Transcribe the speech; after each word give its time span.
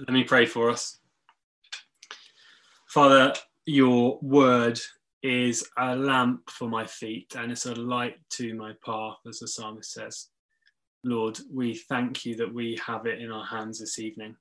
Let 0.00 0.14
me 0.14 0.24
pray 0.24 0.46
for 0.46 0.70
us. 0.70 0.98
Father, 2.88 3.34
your 3.66 4.18
word 4.22 4.80
is 5.22 5.68
a 5.76 5.94
lamp 5.94 6.48
for 6.48 6.70
my 6.70 6.86
feet 6.86 7.34
and 7.36 7.52
it's 7.52 7.66
a 7.66 7.74
light 7.74 8.16
to 8.30 8.54
my 8.54 8.72
path, 8.84 9.18
as 9.28 9.40
the 9.40 9.48
psalmist 9.48 9.92
says. 9.92 10.28
Lord, 11.04 11.38
we 11.52 11.74
thank 11.74 12.24
you 12.24 12.34
that 12.36 12.52
we 12.52 12.80
have 12.86 13.04
it 13.04 13.20
in 13.20 13.30
our 13.30 13.44
hands 13.44 13.78
this 13.78 13.98
evening. 13.98 14.36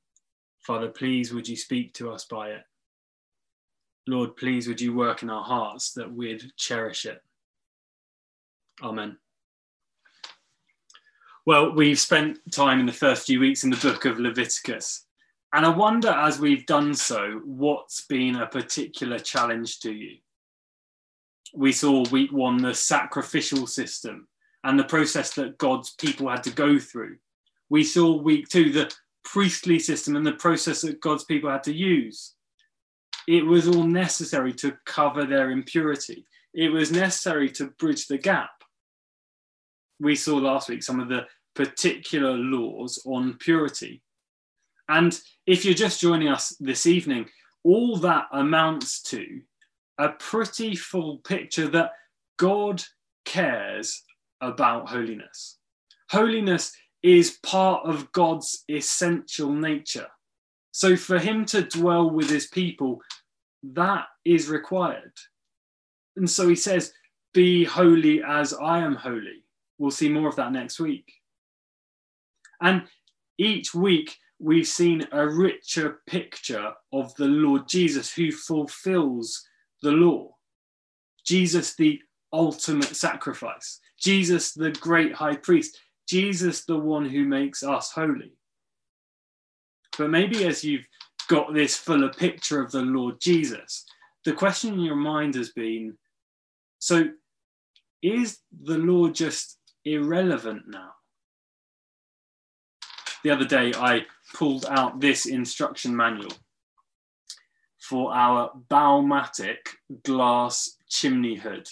Father, 0.61 0.87
please 0.87 1.33
would 1.33 1.47
you 1.47 1.57
speak 1.57 1.93
to 1.95 2.09
us 2.09 2.23
by 2.23 2.51
it? 2.51 2.63
Lord, 4.07 4.37
please 4.37 4.65
would 4.67 4.79
you 4.79 4.93
work 4.93 5.23
in 5.23 5.29
our 5.29 5.43
hearts 5.43 5.91
that 5.93 6.11
we'd 6.11 6.53
cherish 6.55 7.05
it. 7.05 7.21
Amen. 8.81 9.17
Well, 11.45 11.73
we've 11.73 11.99
spent 11.99 12.39
time 12.51 12.79
in 12.79 12.85
the 12.85 12.93
first 12.93 13.27
few 13.27 13.41
weeks 13.41 13.65
in 13.65 13.69
the 13.69 13.77
book 13.77 14.05
of 14.05 14.19
Leviticus. 14.19 15.05
And 15.51 15.65
I 15.65 15.69
wonder, 15.69 16.09
as 16.09 16.39
we've 16.39 16.65
done 16.65 16.93
so, 16.93 17.41
what's 17.43 18.05
been 18.05 18.35
a 18.35 18.45
particular 18.45 19.17
challenge 19.17 19.79
to 19.79 19.91
you? 19.91 20.17
We 21.55 21.71
saw 21.71 22.07
week 22.09 22.31
one 22.31 22.61
the 22.61 22.75
sacrificial 22.75 23.65
system 23.65 24.27
and 24.63 24.77
the 24.77 24.83
process 24.83 25.33
that 25.33 25.57
God's 25.57 25.91
people 25.91 26.29
had 26.29 26.43
to 26.43 26.51
go 26.51 26.77
through. 26.77 27.17
We 27.69 27.83
saw 27.83 28.15
week 28.15 28.47
two 28.49 28.71
the 28.71 28.93
priestly 29.23 29.79
system 29.79 30.15
and 30.15 30.25
the 30.25 30.33
process 30.33 30.81
that 30.81 31.01
God's 31.01 31.23
people 31.23 31.49
had 31.49 31.63
to 31.63 31.73
use. 31.73 32.35
It 33.27 33.45
was 33.45 33.67
all 33.67 33.83
necessary 33.83 34.53
to 34.53 34.77
cover 34.85 35.25
their 35.25 35.49
impurity, 35.49 36.25
it 36.53 36.69
was 36.69 36.91
necessary 36.91 37.49
to 37.51 37.71
bridge 37.79 38.07
the 38.07 38.17
gap. 38.17 38.51
We 39.99 40.15
saw 40.15 40.37
last 40.37 40.69
week 40.69 40.83
some 40.83 40.99
of 40.99 41.09
the 41.09 41.25
particular 41.55 42.33
laws 42.33 43.01
on 43.05 43.33
purity 43.39 44.01
and 44.89 45.17
if 45.45 45.63
you're 45.63 45.73
just 45.73 46.01
joining 46.01 46.27
us 46.27 46.55
this 46.59 46.85
evening, 46.85 47.29
all 47.63 47.95
that 47.97 48.25
amounts 48.33 49.01
to 49.03 49.41
a 49.99 50.09
pretty 50.09 50.75
full 50.75 51.19
picture 51.19 51.67
that 51.67 51.91
God 52.37 52.83
cares 53.23 54.03
about 54.41 54.89
holiness. 54.89 55.59
Holiness 56.09 56.75
is 57.03 57.37
part 57.43 57.85
of 57.85 58.11
God's 58.11 58.63
essential 58.67 59.53
nature. 59.53 60.07
So 60.71 60.95
for 60.95 61.19
him 61.19 61.45
to 61.45 61.61
dwell 61.61 62.09
with 62.09 62.29
his 62.29 62.47
people, 62.47 63.01
that 63.61 64.05
is 64.25 64.49
required. 64.49 65.13
And 66.15 66.29
so 66.29 66.47
he 66.47 66.55
says, 66.55 66.93
Be 67.33 67.63
holy 67.63 68.23
as 68.23 68.53
I 68.53 68.79
am 68.79 68.95
holy. 68.95 69.43
We'll 69.77 69.91
see 69.91 70.09
more 70.09 70.29
of 70.29 70.35
that 70.37 70.51
next 70.51 70.79
week. 70.79 71.11
And 72.61 72.83
each 73.37 73.73
week, 73.73 74.17
we've 74.39 74.67
seen 74.67 75.07
a 75.11 75.27
richer 75.27 75.99
picture 76.07 76.73
of 76.93 77.13
the 77.15 77.27
Lord 77.27 77.67
Jesus 77.67 78.13
who 78.13 78.31
fulfills 78.31 79.45
the 79.81 79.91
law. 79.91 80.35
Jesus, 81.25 81.75
the 81.75 82.01
ultimate 82.31 82.95
sacrifice. 82.95 83.79
Jesus, 83.99 84.53
the 84.53 84.71
great 84.71 85.13
high 85.13 85.35
priest. 85.35 85.79
Jesus, 86.07 86.65
the 86.65 86.77
one 86.77 87.05
who 87.05 87.25
makes 87.25 87.63
us 87.63 87.91
holy. 87.91 88.33
But 89.97 90.09
maybe 90.09 90.45
as 90.45 90.63
you've 90.63 90.87
got 91.27 91.53
this 91.53 91.75
fuller 91.75 92.09
picture 92.09 92.61
of 92.61 92.71
the 92.71 92.81
Lord 92.81 93.19
Jesus, 93.19 93.85
the 94.25 94.33
question 94.33 94.73
in 94.73 94.79
your 94.79 94.95
mind 94.95 95.35
has 95.35 95.49
been 95.49 95.97
so 96.79 97.09
is 98.01 98.39
the 98.63 98.77
law 98.77 99.09
just 99.09 99.57
irrelevant 99.83 100.63
now? 100.67 100.91
The 103.23 103.31
other 103.31 103.45
day, 103.45 103.73
I 103.75 104.05
pulled 104.33 104.65
out 104.65 104.99
this 104.99 105.25
instruction 105.25 105.95
manual 105.95 106.31
for 107.79 108.13
our 108.13 108.51
Baumatic 108.69 109.57
glass 110.03 110.77
chimney 110.87 111.35
hood. 111.35 111.67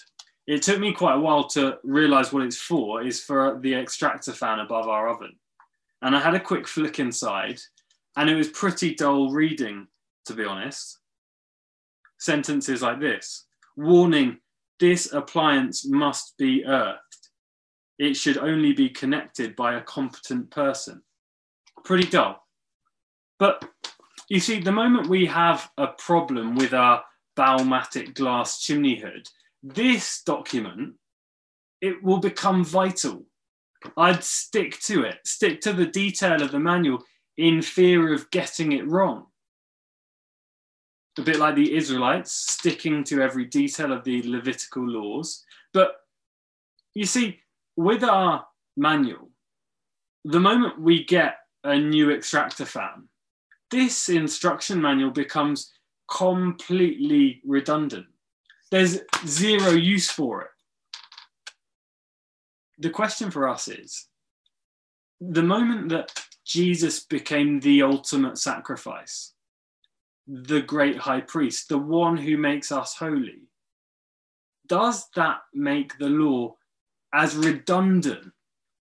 It 0.47 0.61
took 0.61 0.79
me 0.79 0.93
quite 0.93 1.15
a 1.15 1.19
while 1.19 1.47
to 1.49 1.77
realize 1.83 2.31
what 2.31 2.43
it's 2.43 2.57
for, 2.57 3.02
is 3.02 3.21
for 3.21 3.59
the 3.61 3.75
extractor 3.75 4.33
fan 4.33 4.59
above 4.59 4.87
our 4.87 5.09
oven. 5.09 5.37
And 6.02 6.15
I 6.15 6.19
had 6.19 6.36
a 6.36 6.39
quick 6.39 6.67
flick 6.67 6.99
inside, 6.99 7.59
and 8.15 8.30
it 8.30 8.36
was 8.36 8.49
pretty 8.49 8.95
dull 8.95 9.31
reading, 9.31 9.87
to 10.25 10.33
be 10.33 10.45
honest. 10.45 10.99
Sentences 12.19 12.81
like 12.81 12.99
this 12.99 13.45
Warning, 13.75 14.39
this 14.80 15.13
appliance 15.13 15.86
must 15.86 16.37
be 16.37 16.65
earthed. 16.65 16.99
It 17.99 18.15
should 18.15 18.37
only 18.37 18.73
be 18.73 18.89
connected 18.89 19.55
by 19.55 19.75
a 19.75 19.81
competent 19.81 20.49
person. 20.52 21.02
Pretty 21.83 22.08
dull. 22.08 22.43
But 23.39 23.64
you 24.30 24.39
see, 24.39 24.60
the 24.60 24.71
moment 24.71 25.08
we 25.08 25.26
have 25.26 25.70
a 25.77 25.88
problem 25.88 26.55
with 26.55 26.73
our 26.73 27.04
Baumatic 27.36 28.15
glass 28.15 28.61
chimney 28.61 28.99
hood, 28.99 29.27
this 29.64 30.23
document, 30.23 30.95
it 31.82 32.04
will 32.04 32.17
become 32.17 32.66
vital. 32.66 33.26
I'd 33.95 34.23
stick 34.23 34.80
to 34.82 35.04
it, 35.04 35.20
stick 35.26 35.61
to 35.61 35.73
the 35.73 35.86
detail 35.86 36.42
of 36.42 36.52
the 36.52 36.60
manual 36.60 37.04
in 37.37 37.61
fear 37.61 38.14
of 38.14 38.30
getting 38.32 38.71
it 38.71 38.87
wrong. 38.87 39.27
A 41.20 41.21
bit 41.21 41.37
like 41.37 41.55
the 41.55 41.76
Israelites, 41.76 42.32
sticking 42.32 43.04
to 43.05 43.21
every 43.21 43.45
detail 43.45 43.92
of 43.92 44.04
the 44.04 44.21
Levitical 44.23 44.87
laws. 44.87 45.43
But 45.73 45.95
you 46.93 47.05
see, 47.05 47.39
with 47.76 48.04
our 48.04 48.45
manual, 48.76 49.30
the 50.26 50.39
moment 50.39 50.82
we 50.82 51.05
get 51.05 51.37
a 51.63 51.77
new 51.77 52.11
extractor 52.11 52.65
fan, 52.65 53.07
this 53.69 54.09
instruction 54.09 54.81
manual 54.81 55.11
becomes 55.11 55.71
completely 56.09 57.41
redundant. 57.45 58.07
There's 58.71 58.99
zero 59.25 59.71
use 59.71 60.09
for 60.09 60.43
it. 60.43 60.51
The 62.79 62.89
question 62.89 63.31
for 63.31 63.47
us 63.47 63.67
is 63.67 64.07
the 65.19 65.43
moment 65.43 65.89
that 65.89 66.11
Jesus 66.45 67.03
became 67.03 67.59
the 67.59 67.81
ultimate 67.81 68.37
sacrifice, 68.37 69.33
the 70.27 70.61
great 70.61 70.97
high 70.97 71.21
priest, 71.21 71.69
the 71.69 71.77
one 71.77 72.17
who 72.17 72.37
makes 72.37 72.71
us 72.71 72.95
holy, 72.95 73.47
does 74.67 75.07
that 75.15 75.39
make 75.53 75.97
the 75.97 76.09
law 76.09 76.55
as 77.13 77.35
redundant 77.35 78.31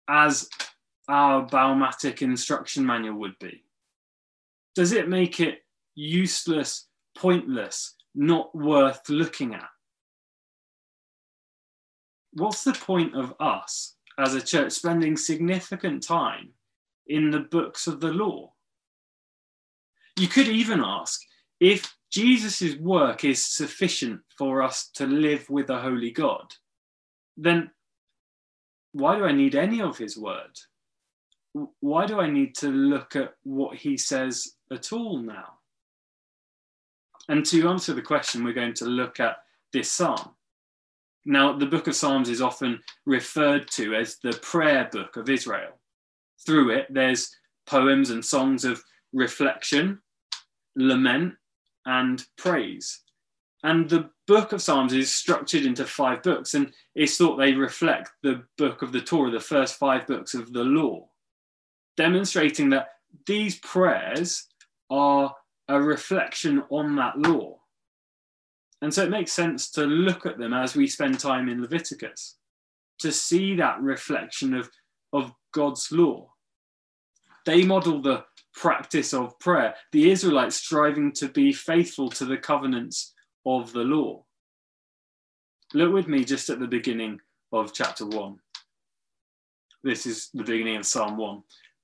as 0.08 0.48
our 1.08 1.46
Baumatic 1.46 2.22
instruction 2.22 2.84
manual 2.84 3.18
would 3.18 3.38
be? 3.38 3.62
does 4.76 4.92
it 4.92 5.08
make 5.08 5.40
it 5.40 5.64
useless, 5.94 6.86
pointless, 7.16 7.94
not 8.14 8.54
worth 8.54 9.08
looking 9.08 9.54
at? 9.54 9.68
What's 12.34 12.62
the 12.62 12.74
point 12.74 13.16
of 13.16 13.34
us 13.40 13.94
as 14.18 14.34
a 14.34 14.42
church 14.42 14.72
spending 14.72 15.16
significant 15.16 16.02
time 16.02 16.50
in 17.06 17.30
the 17.30 17.40
books 17.40 17.86
of 17.86 18.00
the 18.00 18.12
law? 18.12 18.52
You 20.18 20.28
could 20.28 20.48
even 20.48 20.82
ask 20.84 21.22
if 21.58 21.96
Jesus' 22.10 22.76
work 22.76 23.24
is 23.24 23.44
sufficient 23.44 24.20
for 24.36 24.62
us 24.62 24.90
to 24.96 25.06
live 25.06 25.48
with 25.48 25.70
a 25.70 25.80
holy 25.80 26.10
God, 26.10 26.52
then 27.38 27.70
why 28.92 29.16
do 29.16 29.24
I 29.24 29.32
need 29.32 29.54
any 29.54 29.80
of 29.80 29.96
his 29.96 30.18
word? 30.18 30.58
Why 31.80 32.06
do 32.06 32.20
I 32.20 32.28
need 32.28 32.54
to 32.56 32.68
look 32.68 33.16
at 33.16 33.34
what 33.44 33.76
he 33.76 33.96
says 33.96 34.56
at 34.70 34.92
all 34.92 35.18
now? 35.18 35.54
And 37.28 37.44
to 37.46 37.68
answer 37.68 37.94
the 37.94 38.02
question, 38.02 38.44
we're 38.44 38.52
going 38.52 38.74
to 38.74 38.84
look 38.84 39.20
at 39.20 39.38
this 39.72 39.90
psalm. 39.90 40.30
Now, 41.24 41.56
the 41.56 41.66
book 41.66 41.88
of 41.88 41.96
Psalms 41.96 42.28
is 42.28 42.40
often 42.40 42.80
referred 43.04 43.68
to 43.72 43.96
as 43.96 44.18
the 44.18 44.38
prayer 44.42 44.88
book 44.92 45.16
of 45.16 45.28
Israel. 45.28 45.72
Through 46.44 46.70
it, 46.70 46.86
there's 46.88 47.34
poems 47.66 48.10
and 48.10 48.24
songs 48.24 48.64
of 48.64 48.84
reflection, 49.12 50.00
lament, 50.76 51.34
and 51.84 52.24
praise. 52.38 53.00
And 53.64 53.88
the 53.88 54.10
book 54.28 54.52
of 54.52 54.62
Psalms 54.62 54.92
is 54.92 55.10
structured 55.10 55.66
into 55.66 55.84
five 55.84 56.22
books, 56.22 56.54
and 56.54 56.72
it's 56.94 57.16
thought 57.16 57.38
they 57.38 57.54
reflect 57.54 58.10
the 58.22 58.44
book 58.56 58.82
of 58.82 58.92
the 58.92 59.00
Torah, 59.00 59.32
the 59.32 59.40
first 59.40 59.76
five 59.76 60.06
books 60.06 60.32
of 60.34 60.52
the 60.52 60.62
law, 60.62 61.08
demonstrating 61.96 62.70
that 62.70 62.88
these 63.26 63.58
prayers 63.58 64.46
are 64.90 65.34
a 65.68 65.80
reflection 65.80 66.62
on 66.70 66.96
that 66.96 67.18
law. 67.18 67.58
And 68.82 68.92
so 68.92 69.02
it 69.02 69.10
makes 69.10 69.32
sense 69.32 69.70
to 69.72 69.84
look 69.84 70.26
at 70.26 70.38
them 70.38 70.52
as 70.52 70.76
we 70.76 70.86
spend 70.86 71.18
time 71.18 71.48
in 71.48 71.62
Leviticus, 71.62 72.36
to 73.00 73.10
see 73.10 73.56
that 73.56 73.80
reflection 73.80 74.54
of, 74.54 74.70
of 75.12 75.32
God's 75.52 75.90
law. 75.90 76.32
They 77.46 77.64
model 77.64 78.02
the 78.02 78.24
practice 78.54 79.14
of 79.14 79.38
prayer, 79.38 79.74
the 79.92 80.10
Israelites 80.10 80.56
striving 80.56 81.12
to 81.12 81.28
be 81.28 81.52
faithful 81.52 82.10
to 82.10 82.24
the 82.24 82.36
covenants 82.36 83.14
of 83.44 83.72
the 83.72 83.84
law. 83.84 84.24
Look 85.74 85.92
with 85.92 86.08
me 86.08 86.24
just 86.24 86.50
at 86.50 86.58
the 86.58 86.66
beginning 86.66 87.20
of 87.52 87.72
chapter 87.72 88.06
1. 88.06 88.36
This 89.82 90.06
is 90.06 90.30
the 90.34 90.42
beginning 90.42 90.76
of 90.76 90.86
Psalm 90.86 91.16
1. 91.16 91.42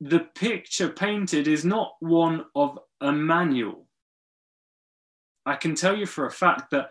the 0.00 0.20
picture 0.34 0.88
painted 0.88 1.46
is 1.46 1.64
not 1.64 1.92
one 2.00 2.44
of 2.54 2.78
a 3.00 3.12
manual. 3.12 3.86
I 5.44 5.56
can 5.56 5.74
tell 5.74 5.96
you 5.96 6.06
for 6.06 6.26
a 6.26 6.30
fact 6.30 6.70
that 6.70 6.90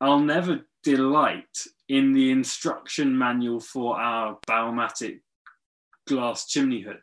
I'll 0.00 0.20
never 0.20 0.60
delight 0.82 1.64
in 1.88 2.12
the 2.12 2.30
instruction 2.30 3.16
manual 3.16 3.60
for 3.60 3.98
our 4.00 4.38
Baumatic 4.46 5.20
glass 6.06 6.46
chimney 6.46 6.80
hood. 6.80 7.02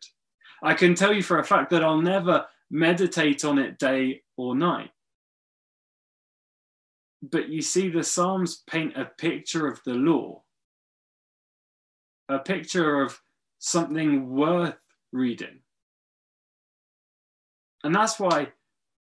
I 0.63 0.73
can 0.73 0.95
tell 0.95 1.13
you 1.13 1.21
for 1.21 1.39
a 1.39 1.43
fact 1.43 1.69
that 1.69 1.83
I'll 1.83 2.01
never 2.01 2.45
meditate 2.69 3.45
on 3.45 3.59
it 3.59 3.77
day 3.77 4.23
or 4.35 4.55
night. 4.55 4.89
But 7.21 7.49
you 7.49 7.61
see, 7.61 7.89
the 7.89 8.03
Psalms 8.03 8.63
paint 8.69 8.97
a 8.97 9.05
picture 9.05 9.67
of 9.67 9.81
the 9.85 9.93
law, 9.93 10.43
a 12.27 12.39
picture 12.39 13.01
of 13.01 13.19
something 13.59 14.29
worth 14.29 14.75
reading. 15.11 15.59
And 17.83 17.93
that's 17.93 18.19
why, 18.19 18.49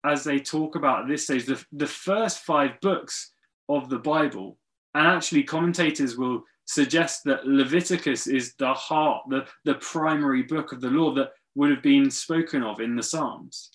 as 0.05 0.25
they 0.25 0.39
talk 0.39 0.77
about 0.77 1.03
at 1.03 1.09
this 1.09 1.25
stage, 1.25 1.47
the, 1.47 1.65
the 1.73 1.87
first 1.87 2.41
five 2.41 2.81
books 2.81 3.33
of 3.69 3.89
the 3.89 3.99
Bible, 3.99 4.59
and 4.95 5.07
actually 5.07 5.45
commentators 5.45 6.17
will 6.17 6.43
suggest 6.65 7.23
that 7.25 7.47
Leviticus 7.47 8.27
is 8.27 8.55
the 8.59 8.73
heart, 8.73 9.23
the, 9.29 9.47
the 9.65 9.75
primary 9.75 10.43
book 10.43 10.73
of 10.73 10.81
the 10.81 10.91
law 10.91 11.15
that 11.15 11.31
would 11.55 11.71
have 11.71 11.83
been 11.83 12.11
spoken 12.11 12.63
of 12.63 12.81
in 12.81 12.97
the 12.97 13.03
Psalms. 13.03 13.71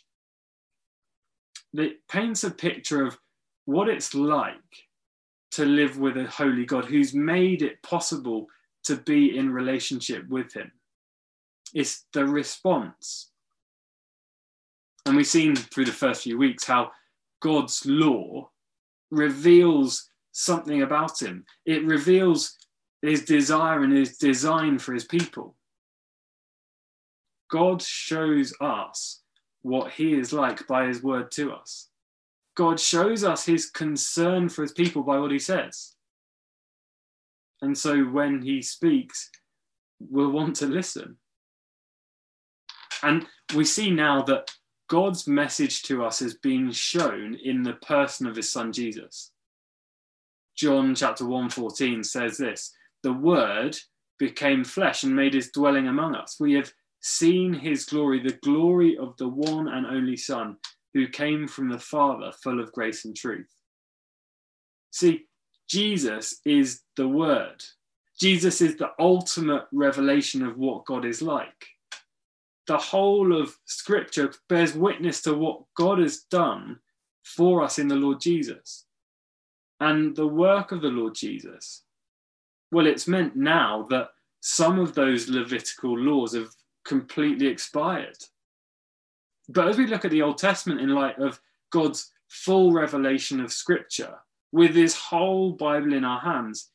It 1.73 2.07
paints 2.07 2.43
a 2.43 2.51
picture 2.51 3.05
of 3.05 3.17
what 3.65 3.89
it's 3.89 4.15
like 4.15 4.55
to 5.51 5.65
live 5.65 5.97
with 5.97 6.17
a 6.17 6.25
holy 6.25 6.65
God 6.65 6.85
who's 6.85 7.13
made 7.13 7.61
it 7.61 7.81
possible 7.83 8.47
to 8.85 8.95
be 8.95 9.37
in 9.37 9.51
relationship 9.51 10.27
with 10.27 10.53
him. 10.53 10.71
It's 11.73 12.05
the 12.13 12.25
response. 12.25 13.31
And 15.05 15.15
we've 15.15 15.27
seen 15.27 15.55
through 15.55 15.85
the 15.85 15.91
first 15.91 16.23
few 16.23 16.37
weeks 16.37 16.65
how 16.65 16.91
God's 17.41 17.85
law 17.85 18.49
reveals 19.09 20.09
something 20.31 20.81
about 20.81 21.21
him. 21.21 21.45
It 21.65 21.85
reveals 21.85 22.55
his 23.01 23.25
desire 23.25 23.83
and 23.83 23.93
his 23.93 24.17
design 24.17 24.79
for 24.79 24.93
his 24.93 25.05
people. 25.05 25.55
God 27.49 27.81
shows 27.81 28.53
us 28.59 29.21
what 29.61 29.91
he 29.91 30.13
is 30.13 30.33
like 30.33 30.67
by 30.67 30.87
his 30.87 31.01
word 31.01 31.31
to 31.31 31.53
us. 31.53 31.89
God 32.55 32.79
shows 32.79 33.23
us 33.23 33.45
his 33.45 33.69
concern 33.69 34.49
for 34.49 34.63
his 34.63 34.71
people 34.71 35.03
by 35.03 35.19
what 35.19 35.31
he 35.31 35.39
says. 35.39 35.95
And 37.61 37.77
so 37.77 38.03
when 38.03 38.41
he 38.41 38.61
speaks, 38.61 39.29
we'll 39.99 40.31
want 40.31 40.55
to 40.57 40.65
listen. 40.65 41.17
And 43.03 43.25
we 43.55 43.63
see 43.63 43.91
now 43.91 44.21
that 44.23 44.51
God's 44.89 45.27
message 45.27 45.83
to 45.83 46.05
us 46.05 46.19
has 46.19 46.35
been 46.35 46.71
shown 46.71 47.35
in 47.43 47.63
the 47.63 47.73
person 47.73 48.25
of 48.27 48.35
his 48.35 48.51
son 48.51 48.71
Jesus. 48.71 49.31
John 50.55 50.95
chapter 50.95 51.25
1:14 51.25 52.05
says 52.05 52.37
this, 52.37 52.73
the 53.03 53.13
word 53.13 53.77
became 54.17 54.63
flesh 54.63 55.03
and 55.03 55.15
made 55.15 55.33
his 55.33 55.51
dwelling 55.51 55.87
among 55.87 56.15
us. 56.15 56.37
We 56.39 56.53
have 56.53 56.73
seen 57.01 57.53
his 57.53 57.85
glory, 57.85 58.19
the 58.19 58.39
glory 58.43 58.97
of 58.97 59.15
the 59.17 59.27
one 59.27 59.67
and 59.67 59.85
only 59.85 60.17
son 60.17 60.57
who 60.93 61.07
came 61.07 61.47
from 61.47 61.69
the 61.69 61.79
Father, 61.79 62.31
full 62.31 62.59
of 62.59 62.71
grace 62.71 63.05
and 63.05 63.15
truth. 63.15 63.53
See, 64.91 65.25
Jesus 65.69 66.39
is 66.43 66.81
the 66.95 67.07
word. 67.07 67.63
Jesus 68.19 68.61
is 68.61 68.77
the 68.77 68.91
ultimate 68.97 69.65
revelation 69.71 70.43
of 70.43 70.57
what 70.57 70.85
God 70.85 71.05
is 71.05 71.21
like 71.21 71.67
the 72.67 72.77
whole 72.77 73.39
of 73.39 73.55
scripture 73.65 74.31
bears 74.49 74.73
witness 74.73 75.21
to 75.23 75.33
what 75.33 75.61
God 75.75 75.99
has 75.99 76.19
done 76.29 76.79
for 77.23 77.63
us 77.63 77.79
in 77.79 77.87
the 77.87 77.95
Lord 77.95 78.19
Jesus. 78.19 78.85
And 79.79 80.15
the 80.15 80.27
work 80.27 80.71
of 80.71 80.81
the 80.81 80.89
Lord 80.89 81.15
Jesus, 81.15 81.83
well, 82.71 82.87
it's 82.87 83.07
meant 83.07 83.35
now 83.35 83.85
that 83.89 84.09
some 84.41 84.79
of 84.79 84.93
those 84.93 85.29
Levitical 85.29 85.97
laws 85.97 86.33
have 86.33 86.49
completely 86.85 87.47
expired. 87.47 88.17
But 89.49 89.67
as 89.67 89.77
we 89.77 89.87
look 89.87 90.03
at 90.03 90.11
the 90.11 90.21
Old 90.21 90.37
Testament 90.37 90.81
in 90.81 90.89
light 90.89 91.19
of 91.19 91.39
God's 91.71 92.11
full 92.27 92.73
revelation 92.73 93.39
of 93.39 93.53
scripture, 93.53 94.15
with 94.51 94.75
his 94.75 94.95
whole 94.95 95.51
Bible 95.51 95.93
in 95.93 96.03
our 96.03 96.19
hands, 96.19 96.69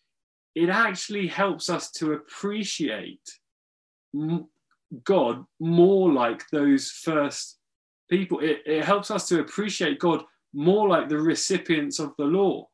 it 0.54 0.68
actually 0.68 1.26
helps 1.26 1.70
us 1.70 1.90
to 1.92 2.12
appreciate 2.12 3.38
God 5.04 5.44
more 5.60 6.12
like 6.12 6.42
those 6.50 6.90
first 6.90 7.58
people. 8.10 8.40
It, 8.40 8.62
it 8.66 8.84
helps 8.84 9.10
us 9.10 9.28
to 9.28 9.40
appreciate 9.40 9.98
God 9.98 10.22
more 10.52 10.88
like 10.88 11.08
the 11.08 11.18
recipients 11.18 11.98
of 11.98 12.12
the 12.18 12.24
law. 12.24 12.68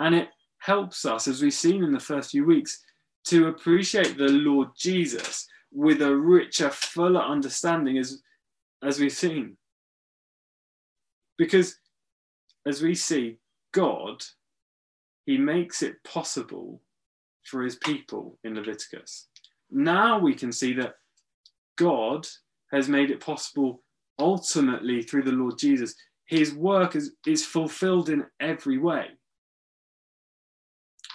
And 0.00 0.14
it 0.14 0.28
helps 0.58 1.04
us, 1.04 1.26
as 1.26 1.42
we've 1.42 1.52
seen 1.52 1.82
in 1.82 1.92
the 1.92 1.98
first 1.98 2.30
few 2.30 2.44
weeks, 2.44 2.80
to 3.26 3.48
appreciate 3.48 4.16
the 4.16 4.28
Lord 4.28 4.68
Jesus 4.76 5.46
with 5.72 6.02
a 6.02 6.14
richer, 6.14 6.70
fuller 6.70 7.20
understanding 7.20 7.98
as, 7.98 8.22
as 8.82 9.00
we've 9.00 9.12
seen. 9.12 9.56
Because 11.36 11.76
as 12.64 12.80
we 12.80 12.94
see, 12.94 13.38
God, 13.72 14.22
He 15.26 15.36
makes 15.36 15.82
it 15.82 16.02
possible 16.04 16.80
for 17.44 17.62
His 17.62 17.76
people 17.76 18.38
in 18.44 18.54
Leviticus 18.54 19.28
now 19.70 20.18
we 20.18 20.34
can 20.34 20.52
see 20.52 20.72
that 20.74 20.94
God 21.76 22.26
has 22.72 22.88
made 22.88 23.10
it 23.10 23.20
possible 23.20 23.82
ultimately 24.18 25.02
through 25.02 25.22
the 25.22 25.32
Lord 25.32 25.58
Jesus. 25.58 25.94
His 26.26 26.54
work 26.54 26.96
is, 26.96 27.12
is 27.26 27.44
fulfilled 27.44 28.08
in 28.08 28.24
every 28.40 28.78
way. 28.78 29.06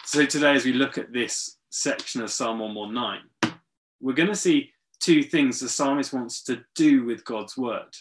So 0.05 0.25
today, 0.25 0.53
as 0.53 0.65
we 0.65 0.73
look 0.73 0.97
at 0.97 1.13
this 1.13 1.57
section 1.69 2.21
of 2.21 2.31
Psalm 2.31 2.59
119, 2.59 3.55
we're 3.99 4.13
going 4.13 4.29
to 4.29 4.35
see 4.35 4.71
two 4.99 5.23
things 5.23 5.59
the 5.59 5.69
psalmist 5.69 6.13
wants 6.13 6.43
to 6.43 6.63
do 6.75 7.03
with 7.05 7.25
God's 7.25 7.57
word. 7.57 7.95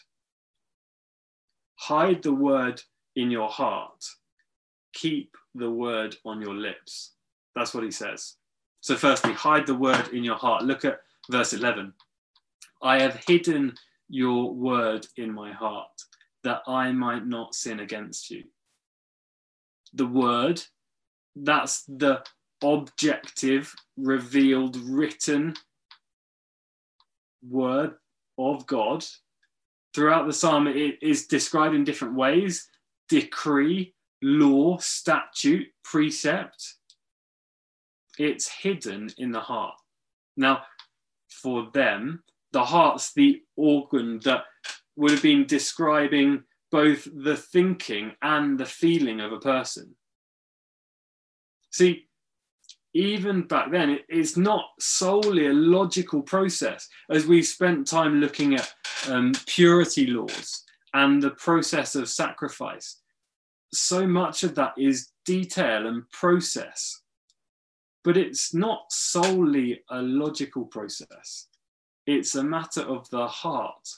Hide 1.77 2.23
the 2.23 2.33
word 2.33 2.81
in 3.17 3.31
your 3.31 3.49
heart, 3.49 4.05
keep 4.93 5.37
the 5.55 5.71
word 5.71 6.17
on 6.25 6.41
your 6.41 6.55
lips. 6.55 7.13
That's 7.55 7.75
what 7.75 7.85
he 7.85 7.91
says. 7.91 8.37
So, 8.83 8.97
firstly, 8.97 9.33
hide 9.33 9.67
the 9.67 9.77
word 9.77 10.09
in 10.09 10.25
your 10.25 10.37
heart. 10.37 10.65
Look 10.65 10.85
at 10.85 10.99
verse 11.31 11.53
11. 11.53 11.93
I 12.83 13.01
have 13.01 13.23
hidden 13.29 13.75
your 14.09 14.53
word 14.53 15.07
in 15.17 15.33
my 15.33 15.53
heart 15.53 15.89
that 16.43 16.63
I 16.67 16.91
might 16.91 17.25
not 17.25 17.55
sin 17.55 17.79
against 17.79 18.29
you. 18.29 18.43
The 19.95 20.07
word, 20.07 20.61
that's 21.37 21.85
the 21.85 22.25
objective, 22.61 23.73
revealed, 23.97 24.77
written 24.77 25.55
word 27.49 27.95
of 28.37 28.67
God. 28.67 29.05
Throughout 29.95 30.27
the 30.27 30.33
psalm, 30.33 30.67
it 30.67 30.99
is 31.01 31.29
described 31.29 31.77
in 31.77 31.85
different 31.85 32.17
ways 32.17 32.69
decree, 33.09 33.95
law, 34.23 34.79
statute, 34.79 35.69
precept 35.85 36.75
it's 38.19 38.49
hidden 38.49 39.11
in 39.19 39.33
the 39.33 39.41
heart. 39.41 39.75
Now, 40.37 40.63
for 41.29 41.71
them, 41.73 42.23
the 42.53 42.65
heart's 42.65 43.13
the 43.15 43.43
organ 43.57 44.21
that 44.25 44.45
would 44.97 45.11
have 45.11 45.23
been 45.23 45.47
describing 45.47 46.45
both 46.71 47.07
the 47.15 47.37
thinking 47.37 48.13
and 48.23 48.59
the 48.59 48.67
feeling 48.67 49.21
of 49.21 49.33
a 49.33 49.41
person. 49.41 49.95
See, 51.71 52.09
even 52.95 53.43
back 53.43 53.71
then, 53.71 54.01
it's 54.09 54.37
not 54.37 54.67
solely 54.79 55.47
a 55.47 55.53
logical 55.53 56.23
process. 56.23 56.89
As 57.11 57.27
we 57.27 57.43
spent 57.43 57.87
time 57.87 58.21
looking 58.21 58.55
at 58.55 58.73
um, 59.09 59.33
purity 59.47 60.07
laws 60.07 60.65
and 60.93 61.23
the 61.23 61.31
process 61.31 61.95
of 61.95 62.09
sacrifice, 62.09 63.01
so 63.73 64.07
much 64.07 64.43
of 64.43 64.55
that 64.57 64.75
is 64.77 65.11
detail 65.25 65.87
and 65.87 66.09
process 66.11 67.02
but 68.05 68.17
it's 68.17 68.53
not 68.53 68.93
solely 68.93 69.83
a 69.91 70.03
logical 70.03 70.65
process. 70.65 71.47
it's 72.05 72.35
a 72.35 72.43
matter 72.43 72.83
of 72.83 73.09
the 73.11 73.29
heart. 73.29 73.89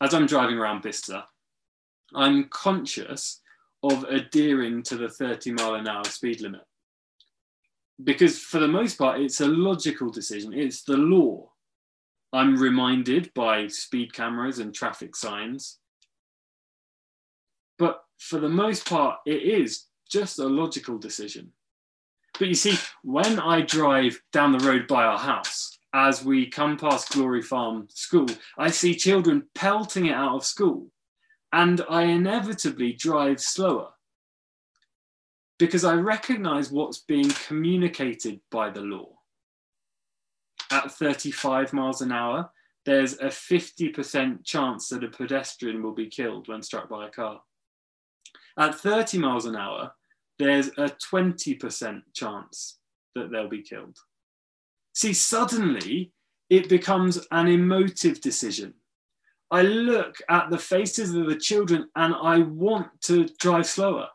As 0.00 0.14
I'm 0.14 0.26
driving 0.26 0.56
around 0.56 0.82
Bicester, 0.82 1.24
I'm 2.14 2.48
conscious 2.48 3.40
of 3.82 4.04
adhering 4.04 4.84
to 4.84 4.96
the 4.96 5.08
30 5.08 5.52
mile 5.52 5.74
an 5.74 5.88
hour 5.88 6.04
speed 6.04 6.40
limit. 6.40 6.62
Because 8.02 8.38
for 8.38 8.60
the 8.60 8.68
most 8.68 8.98
part, 8.98 9.20
it's 9.20 9.40
a 9.40 9.48
logical 9.48 10.10
decision, 10.10 10.52
it's 10.52 10.84
the 10.84 10.96
law. 10.96 11.50
I'm 12.32 12.56
reminded 12.56 13.32
by 13.34 13.66
speed 13.66 14.12
cameras 14.12 14.58
and 14.58 14.74
traffic 14.74 15.14
signs. 15.16 15.78
But 17.78 18.00
for 18.18 18.38
the 18.38 18.48
most 18.48 18.88
part, 18.88 19.18
it 19.26 19.42
is 19.42 19.86
just 20.08 20.38
a 20.38 20.46
logical 20.46 20.98
decision. 20.98 21.52
But 22.38 22.48
you 22.48 22.54
see, 22.54 22.76
when 23.02 23.38
I 23.38 23.60
drive 23.60 24.20
down 24.32 24.52
the 24.52 24.66
road 24.66 24.86
by 24.86 25.04
our 25.04 25.18
house, 25.18 25.78
as 25.92 26.24
we 26.24 26.46
come 26.46 26.76
past 26.76 27.12
Glory 27.12 27.42
Farm 27.42 27.86
School, 27.88 28.26
I 28.58 28.70
see 28.70 28.96
children 28.96 29.44
pelting 29.54 30.06
it 30.06 30.14
out 30.14 30.34
of 30.34 30.44
school, 30.44 30.88
and 31.52 31.80
I 31.88 32.02
inevitably 32.02 32.94
drive 32.94 33.40
slower 33.40 33.90
because 35.58 35.84
I 35.84 35.94
recognize 35.94 36.72
what's 36.72 36.98
being 36.98 37.30
communicated 37.46 38.40
by 38.50 38.70
the 38.70 38.80
law. 38.80 39.10
At 40.72 40.90
35 40.90 41.72
miles 41.72 42.00
an 42.00 42.10
hour, 42.10 42.50
there's 42.84 43.14
a 43.14 43.26
50% 43.26 44.44
chance 44.44 44.88
that 44.88 45.04
a 45.04 45.08
pedestrian 45.08 45.82
will 45.82 45.94
be 45.94 46.08
killed 46.08 46.48
when 46.48 46.62
struck 46.62 46.88
by 46.88 47.06
a 47.06 47.10
car. 47.10 47.40
At 48.58 48.74
30 48.74 49.18
miles 49.18 49.46
an 49.46 49.56
hour, 49.56 49.92
there's 50.38 50.68
a 50.78 50.90
20% 51.12 52.02
chance 52.12 52.78
that 53.14 53.30
they'll 53.30 53.48
be 53.48 53.62
killed. 53.62 53.98
See, 54.94 55.12
suddenly 55.12 56.12
it 56.50 56.68
becomes 56.68 57.26
an 57.30 57.48
emotive 57.48 58.20
decision. 58.20 58.74
I 59.50 59.62
look 59.62 60.16
at 60.28 60.50
the 60.50 60.58
faces 60.58 61.14
of 61.14 61.26
the 61.26 61.36
children 61.36 61.88
and 61.96 62.14
I 62.14 62.38
want 62.38 62.88
to 63.02 63.28
drive 63.38 63.66
slower. 63.66 64.08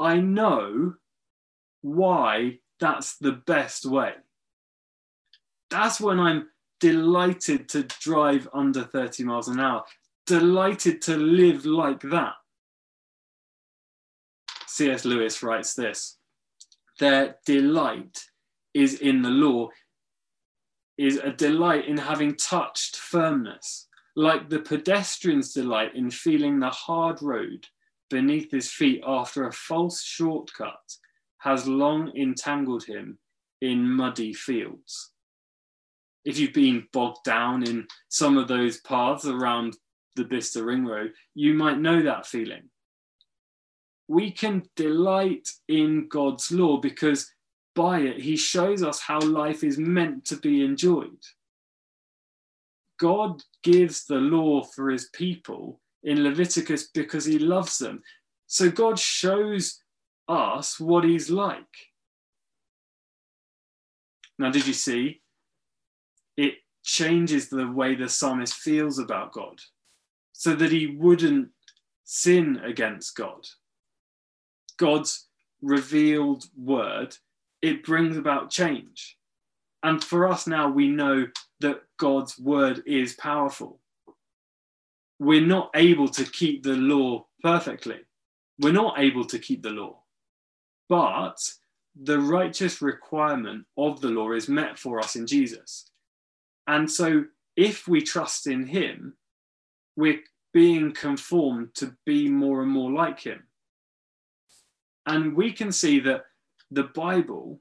I 0.00 0.20
know 0.20 0.94
why 1.82 2.58
that's 2.80 3.16
the 3.18 3.32
best 3.32 3.86
way. 3.86 4.12
That's 5.70 6.00
when 6.00 6.20
I'm 6.20 6.48
delighted 6.80 7.68
to 7.70 7.82
drive 8.00 8.48
under 8.52 8.84
30 8.84 9.24
miles 9.24 9.48
an 9.48 9.60
hour, 9.60 9.84
delighted 10.26 11.02
to 11.02 11.16
live 11.16 11.66
like 11.66 12.00
that. 12.02 12.34
C.S. 14.78 15.04
Lewis 15.04 15.42
writes 15.42 15.74
this 15.74 16.18
their 17.00 17.36
delight 17.44 18.26
is 18.74 19.00
in 19.00 19.22
the 19.22 19.30
law, 19.30 19.70
is 20.96 21.16
a 21.16 21.32
delight 21.32 21.88
in 21.88 21.96
having 21.98 22.36
touched 22.36 22.94
firmness, 22.94 23.88
like 24.14 24.48
the 24.48 24.60
pedestrian's 24.60 25.52
delight 25.52 25.96
in 25.96 26.12
feeling 26.12 26.60
the 26.60 26.70
hard 26.70 27.20
road 27.22 27.66
beneath 28.08 28.52
his 28.52 28.70
feet 28.70 29.02
after 29.04 29.48
a 29.48 29.52
false 29.52 30.00
shortcut 30.00 30.96
has 31.38 31.66
long 31.66 32.12
entangled 32.16 32.84
him 32.84 33.18
in 33.60 33.90
muddy 33.90 34.32
fields. 34.32 35.10
If 36.24 36.38
you've 36.38 36.52
been 36.52 36.86
bogged 36.92 37.24
down 37.24 37.64
in 37.64 37.88
some 38.10 38.38
of 38.38 38.46
those 38.46 38.80
paths 38.82 39.26
around 39.26 39.76
the 40.14 40.24
Bicester 40.24 40.64
Ring 40.64 40.84
Road, 40.84 41.14
you 41.34 41.54
might 41.54 41.80
know 41.80 42.00
that 42.02 42.26
feeling 42.26 42.70
we 44.08 44.30
can 44.30 44.62
delight 44.74 45.48
in 45.68 46.08
God's 46.08 46.50
law 46.50 46.78
because 46.78 47.30
by 47.74 48.00
it, 48.00 48.20
he 48.20 48.36
shows 48.36 48.82
us 48.82 49.00
how 49.00 49.20
life 49.20 49.62
is 49.62 49.78
meant 49.78 50.24
to 50.26 50.36
be 50.36 50.64
enjoyed. 50.64 51.22
God 52.98 53.42
gives 53.62 54.06
the 54.06 54.16
law 54.16 54.64
for 54.64 54.90
his 54.90 55.08
people 55.12 55.80
in 56.02 56.24
Leviticus 56.24 56.88
because 56.88 57.24
he 57.24 57.38
loves 57.38 57.78
them. 57.78 58.02
So 58.46 58.70
God 58.70 58.98
shows 58.98 59.80
us 60.26 60.80
what 60.80 61.04
he's 61.04 61.30
like. 61.30 61.62
Now, 64.38 64.50
did 64.50 64.66
you 64.66 64.72
see? 64.72 65.20
It 66.36 66.54
changes 66.82 67.48
the 67.48 67.70
way 67.70 67.94
the 67.94 68.08
psalmist 68.08 68.54
feels 68.54 68.98
about 68.98 69.32
God 69.32 69.60
so 70.32 70.54
that 70.54 70.72
he 70.72 70.86
wouldn't 70.86 71.50
sin 72.04 72.60
against 72.64 73.16
God. 73.16 73.46
God's 74.78 75.26
revealed 75.60 76.44
word, 76.56 77.16
it 77.62 77.84
brings 77.84 78.16
about 78.16 78.50
change. 78.50 79.18
And 79.82 80.02
for 80.02 80.28
us 80.28 80.46
now, 80.46 80.70
we 80.70 80.88
know 80.88 81.26
that 81.60 81.82
God's 81.98 82.38
word 82.38 82.82
is 82.86 83.14
powerful. 83.14 83.80
We're 85.18 85.46
not 85.46 85.70
able 85.74 86.08
to 86.08 86.24
keep 86.24 86.62
the 86.62 86.76
law 86.76 87.26
perfectly. 87.42 88.00
We're 88.60 88.72
not 88.72 88.98
able 88.98 89.24
to 89.26 89.38
keep 89.38 89.62
the 89.62 89.70
law. 89.70 90.02
But 90.88 91.38
the 92.00 92.20
righteous 92.20 92.80
requirement 92.80 93.66
of 93.76 94.00
the 94.00 94.08
law 94.08 94.32
is 94.32 94.48
met 94.48 94.78
for 94.78 95.00
us 95.00 95.16
in 95.16 95.26
Jesus. 95.26 95.90
And 96.66 96.90
so 96.90 97.24
if 97.56 97.88
we 97.88 98.00
trust 98.00 98.46
in 98.46 98.66
him, 98.66 99.14
we're 99.96 100.20
being 100.52 100.92
conformed 100.92 101.74
to 101.74 101.96
be 102.06 102.28
more 102.28 102.62
and 102.62 102.70
more 102.70 102.92
like 102.92 103.20
him. 103.20 103.47
And 105.08 105.34
we 105.34 105.52
can 105.52 105.72
see 105.72 106.00
that 106.00 106.24
the 106.70 106.84
Bible, 106.84 107.60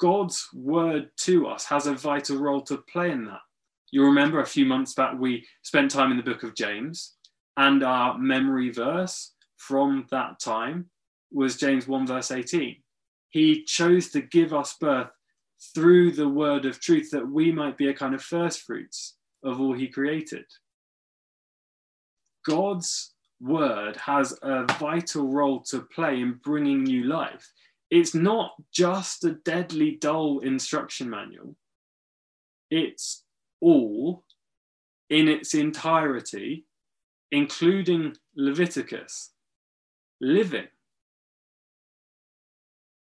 God's 0.00 0.48
word 0.54 1.10
to 1.18 1.46
us, 1.46 1.66
has 1.66 1.86
a 1.86 1.94
vital 1.94 2.38
role 2.38 2.62
to 2.62 2.78
play 2.78 3.10
in 3.10 3.26
that. 3.26 3.40
You 3.90 4.04
remember 4.06 4.40
a 4.40 4.46
few 4.46 4.64
months 4.64 4.94
back, 4.94 5.14
we 5.18 5.46
spent 5.60 5.90
time 5.90 6.10
in 6.10 6.16
the 6.16 6.22
book 6.22 6.42
of 6.42 6.54
James, 6.54 7.14
and 7.58 7.84
our 7.84 8.16
memory 8.16 8.70
verse 8.70 9.34
from 9.58 10.06
that 10.10 10.40
time 10.40 10.86
was 11.30 11.58
James 11.58 11.86
1, 11.86 12.06
verse 12.06 12.30
18. 12.30 12.76
He 13.28 13.64
chose 13.64 14.08
to 14.10 14.22
give 14.22 14.54
us 14.54 14.74
birth 14.80 15.10
through 15.74 16.12
the 16.12 16.28
word 16.28 16.64
of 16.64 16.80
truth 16.80 17.10
that 17.10 17.28
we 17.28 17.52
might 17.52 17.76
be 17.76 17.88
a 17.88 17.94
kind 17.94 18.14
of 18.14 18.22
first 18.22 18.62
fruits 18.62 19.16
of 19.44 19.60
all 19.60 19.74
he 19.74 19.88
created. 19.88 20.46
God's 22.46 23.12
word 23.42 23.96
has 23.96 24.38
a 24.42 24.64
vital 24.78 25.26
role 25.28 25.60
to 25.60 25.80
play 25.80 26.20
in 26.20 26.38
bringing 26.44 26.84
new 26.84 27.04
life. 27.04 27.52
It's 27.90 28.14
not 28.14 28.52
just 28.72 29.24
a 29.24 29.32
deadly 29.32 29.98
dull 30.00 30.38
instruction 30.40 31.10
manual, 31.10 31.56
it's 32.70 33.24
all 33.60 34.24
in 35.10 35.28
its 35.28 35.54
entirety, 35.54 36.64
including 37.30 38.16
Leviticus, 38.34 39.32
living. 40.20 40.68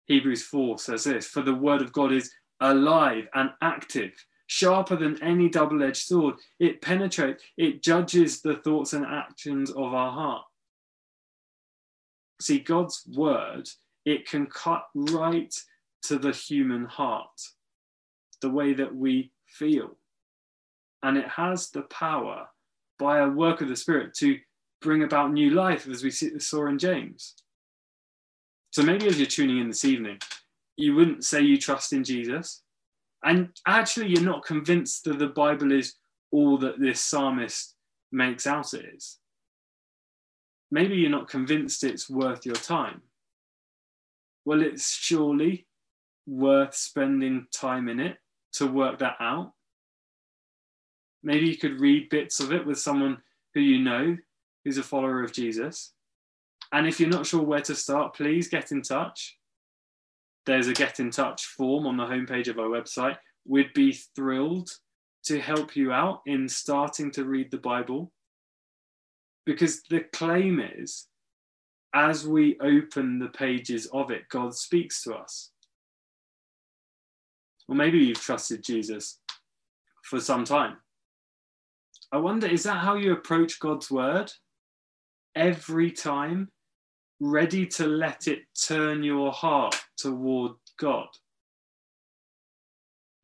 Hebrews 0.05 0.43
4 0.43 0.79
says 0.79 1.03
this 1.03 1.27
For 1.27 1.41
the 1.41 1.53
word 1.53 1.81
of 1.81 1.91
God 1.91 2.13
is 2.13 2.31
alive 2.61 3.27
and 3.33 3.49
active 3.61 4.13
sharper 4.47 4.95
than 4.95 5.21
any 5.21 5.49
double 5.49 5.83
edged 5.83 6.07
sword. 6.07 6.35
It 6.59 6.81
penetrates, 6.81 7.43
it 7.57 7.83
judges 7.83 8.41
the 8.41 8.55
thoughts 8.55 8.93
and 8.93 9.05
actions 9.05 9.69
of 9.69 9.93
our 9.93 10.11
heart. 10.11 10.45
See, 12.41 12.59
God's 12.59 13.03
word, 13.13 13.69
it 14.05 14.27
can 14.27 14.47
cut 14.47 14.85
right 14.95 15.53
to 16.03 16.17
the 16.17 16.31
human 16.31 16.85
heart, 16.85 17.41
the 18.41 18.49
way 18.49 18.73
that 18.73 18.95
we 18.95 19.31
feel. 19.45 19.97
And 21.03 21.17
it 21.17 21.27
has 21.27 21.69
the 21.69 21.81
power 21.83 22.47
by 22.97 23.19
a 23.19 23.29
work 23.29 23.61
of 23.61 23.69
the 23.69 23.75
Spirit 23.75 24.13
to 24.15 24.39
bring 24.81 25.03
about 25.03 25.33
new 25.33 25.49
life, 25.49 25.87
as 25.87 26.03
we 26.03 26.11
saw 26.11 26.67
in 26.67 26.79
James. 26.79 27.35
So 28.71 28.83
maybe 28.83 29.07
as 29.07 29.17
you're 29.17 29.27
tuning 29.27 29.59
in 29.59 29.67
this 29.67 29.85
evening, 29.85 30.19
you 30.75 30.95
wouldn't 30.95 31.25
say 31.25 31.41
you 31.41 31.57
trust 31.57 31.93
in 31.93 32.03
Jesus, 32.03 32.61
and 33.23 33.49
actually 33.65 34.07
you're 34.07 34.21
not 34.21 34.45
convinced 34.45 35.03
that 35.05 35.19
the 35.19 35.27
Bible 35.27 35.71
is 35.71 35.95
all 36.31 36.57
that 36.59 36.79
this 36.79 37.01
psalmist 37.01 37.75
makes 38.11 38.45
out 38.45 38.73
it 38.73 38.85
is. 38.95 39.17
Maybe 40.69 40.95
you're 40.95 41.09
not 41.09 41.29
convinced 41.29 41.83
it's 41.83 42.09
worth 42.09 42.45
your 42.45 42.55
time. 42.55 43.01
Well, 44.45 44.61
it's 44.61 44.89
surely 44.91 45.65
worth 46.25 46.75
spending 46.75 47.47
time 47.53 47.87
in 47.87 47.99
it 47.99 48.17
to 48.53 48.67
work 48.67 48.99
that 48.99 49.15
out. 49.19 49.53
Maybe 51.23 51.47
you 51.47 51.57
could 51.57 51.79
read 51.79 52.09
bits 52.09 52.39
of 52.39 52.53
it 52.53 52.65
with 52.65 52.79
someone 52.79 53.17
who 53.53 53.61
you 53.61 53.79
know 53.79 54.17
who's 54.63 54.77
a 54.77 54.83
follower 54.83 55.23
of 55.23 55.33
Jesus. 55.33 55.93
And 56.71 56.87
if 56.87 56.99
you're 56.99 57.09
not 57.09 57.25
sure 57.25 57.41
where 57.41 57.61
to 57.61 57.75
start, 57.75 58.13
please 58.13 58.49
get 58.49 58.71
in 58.71 58.81
touch 58.81 59.37
there's 60.47 60.67
a 60.67 60.73
get 60.73 60.99
in 60.99 61.11
touch 61.11 61.45
form 61.45 61.85
on 61.85 61.97
the 61.97 62.05
homepage 62.05 62.47
of 62.47 62.57
our 62.57 62.69
website. 62.69 63.17
We'd 63.45 63.73
be 63.73 63.91
thrilled 64.15 64.69
to 65.25 65.39
help 65.39 65.75
you 65.75 65.91
out 65.91 66.21
in 66.25 66.47
starting 66.47 67.11
to 67.11 67.25
read 67.25 67.51
the 67.51 67.57
Bible. 67.57 68.11
Because 69.45 69.83
the 69.89 70.05
claim 70.13 70.59
is, 70.59 71.07
as 71.93 72.25
we 72.25 72.57
open 72.61 73.19
the 73.19 73.27
pages 73.27 73.87
of 73.93 74.09
it, 74.09 74.23
God 74.29 74.55
speaks 74.55 75.03
to 75.03 75.15
us. 75.15 75.51
Or 77.67 77.75
maybe 77.75 77.99
you've 77.99 78.21
trusted 78.21 78.63
Jesus 78.63 79.19
for 80.03 80.19
some 80.21 80.45
time. 80.45 80.77
I 82.11 82.17
wonder, 82.17 82.47
is 82.47 82.63
that 82.63 82.77
how 82.77 82.95
you 82.95 83.11
approach 83.11 83.59
God's 83.59 83.91
word? 83.91 84.31
Every 85.35 85.91
time, 85.91 86.49
ready 87.19 87.65
to 87.65 87.87
let 87.87 88.27
it 88.27 88.43
turn 88.67 89.03
your 89.03 89.31
heart 89.31 89.75
toward 89.97 90.53
God? 90.79 91.07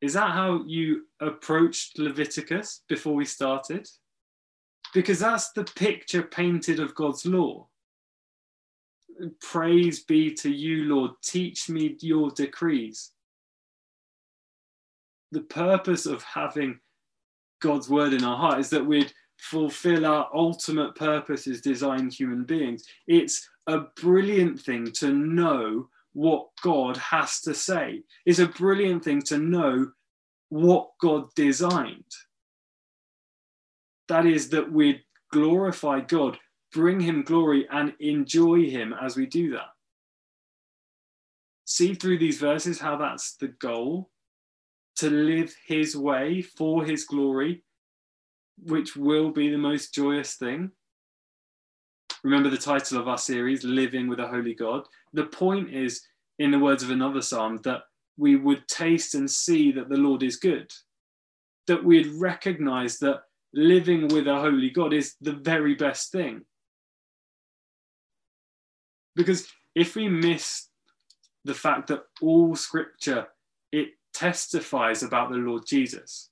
Is 0.00 0.12
that 0.14 0.32
how 0.32 0.64
you 0.66 1.06
approached 1.20 1.98
Leviticus 1.98 2.82
before 2.88 3.14
we 3.14 3.24
started? 3.24 3.88
Because 4.92 5.20
that's 5.20 5.52
the 5.52 5.64
picture 5.64 6.22
painted 6.22 6.78
of 6.78 6.94
God's 6.94 7.24
law. 7.24 7.68
Praise 9.40 10.00
be 10.04 10.34
to 10.34 10.50
you, 10.50 10.84
Lord. 10.84 11.12
Teach 11.22 11.68
me 11.68 11.96
your 12.00 12.30
decrees. 12.30 13.12
The 15.32 15.40
purpose 15.40 16.06
of 16.06 16.22
having 16.22 16.80
God's 17.62 17.88
word 17.88 18.12
in 18.12 18.24
our 18.24 18.36
heart 18.36 18.60
is 18.60 18.70
that 18.70 18.84
we'd 18.84 19.12
fulfill 19.38 20.06
our 20.06 20.28
ultimate 20.34 20.94
purpose 20.94 21.46
as 21.46 21.60
designed 21.60 22.12
human 22.12 22.44
beings. 22.44 22.84
It's 23.06 23.48
a 23.66 23.80
brilliant 24.00 24.60
thing 24.60 24.92
to 24.92 25.12
know 25.12 25.88
what 26.12 26.48
God 26.62 26.96
has 26.96 27.40
to 27.42 27.54
say. 27.54 28.02
It's 28.24 28.38
a 28.38 28.46
brilliant 28.46 29.04
thing 29.04 29.22
to 29.22 29.38
know 29.38 29.90
what 30.48 30.90
God 31.00 31.34
designed. 31.34 32.04
That 34.08 34.26
is, 34.26 34.50
that 34.50 34.70
we 34.70 35.02
glorify 35.32 36.00
God, 36.00 36.38
bring 36.72 37.00
Him 37.00 37.22
glory, 37.22 37.66
and 37.70 37.94
enjoy 37.98 38.70
Him 38.70 38.94
as 39.00 39.16
we 39.16 39.26
do 39.26 39.52
that. 39.52 39.70
See 41.64 41.94
through 41.94 42.18
these 42.18 42.38
verses 42.38 42.78
how 42.78 42.96
that's 42.96 43.36
the 43.36 43.48
goal 43.48 44.10
to 44.96 45.10
live 45.10 45.54
his 45.66 45.96
way 45.96 46.42
for 46.42 46.84
his 46.84 47.04
glory, 47.04 47.62
which 48.62 48.96
will 48.96 49.30
be 49.30 49.50
the 49.50 49.58
most 49.58 49.94
joyous 49.94 50.34
thing. 50.34 50.70
Remember 52.22 52.48
the 52.48 52.56
title 52.56 52.98
of 52.98 53.08
our 53.08 53.18
series, 53.18 53.64
Living 53.64 54.08
with 54.08 54.20
a 54.20 54.26
Holy 54.26 54.54
God. 54.54 54.86
The 55.12 55.24
point 55.24 55.72
is, 55.74 56.02
in 56.38 56.50
the 56.50 56.58
words 56.58 56.82
of 56.82 56.90
another 56.90 57.20
psalm, 57.22 57.60
that 57.64 57.82
we 58.16 58.36
would 58.36 58.66
taste 58.68 59.14
and 59.14 59.30
see 59.30 59.72
that 59.72 59.88
the 59.88 59.96
Lord 59.96 60.22
is 60.22 60.36
good, 60.36 60.72
that 61.66 61.84
we'd 61.84 62.06
recognize 62.06 62.98
that 63.00 63.22
living 63.52 64.08
with 64.08 64.26
a 64.26 64.40
holy 64.40 64.70
God 64.70 64.92
is 64.92 65.14
the 65.20 65.32
very 65.32 65.74
best 65.74 66.10
thing. 66.10 66.42
Because 69.14 69.46
if 69.74 69.94
we 69.94 70.08
miss 70.08 70.68
the 71.44 71.54
fact 71.54 71.88
that 71.88 72.04
all 72.20 72.56
scripture 72.56 73.28
it 73.70 73.90
testifies 74.12 75.02
about 75.02 75.30
the 75.30 75.36
Lord 75.36 75.66
Jesus. 75.66 76.30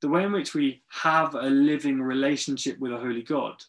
The 0.00 0.08
way 0.08 0.24
in 0.24 0.32
which 0.32 0.54
we 0.54 0.82
have 0.90 1.34
a 1.34 1.50
living 1.50 2.00
relationship 2.00 2.78
with 2.78 2.92
a 2.92 2.98
holy 2.98 3.22
God, 3.22 3.62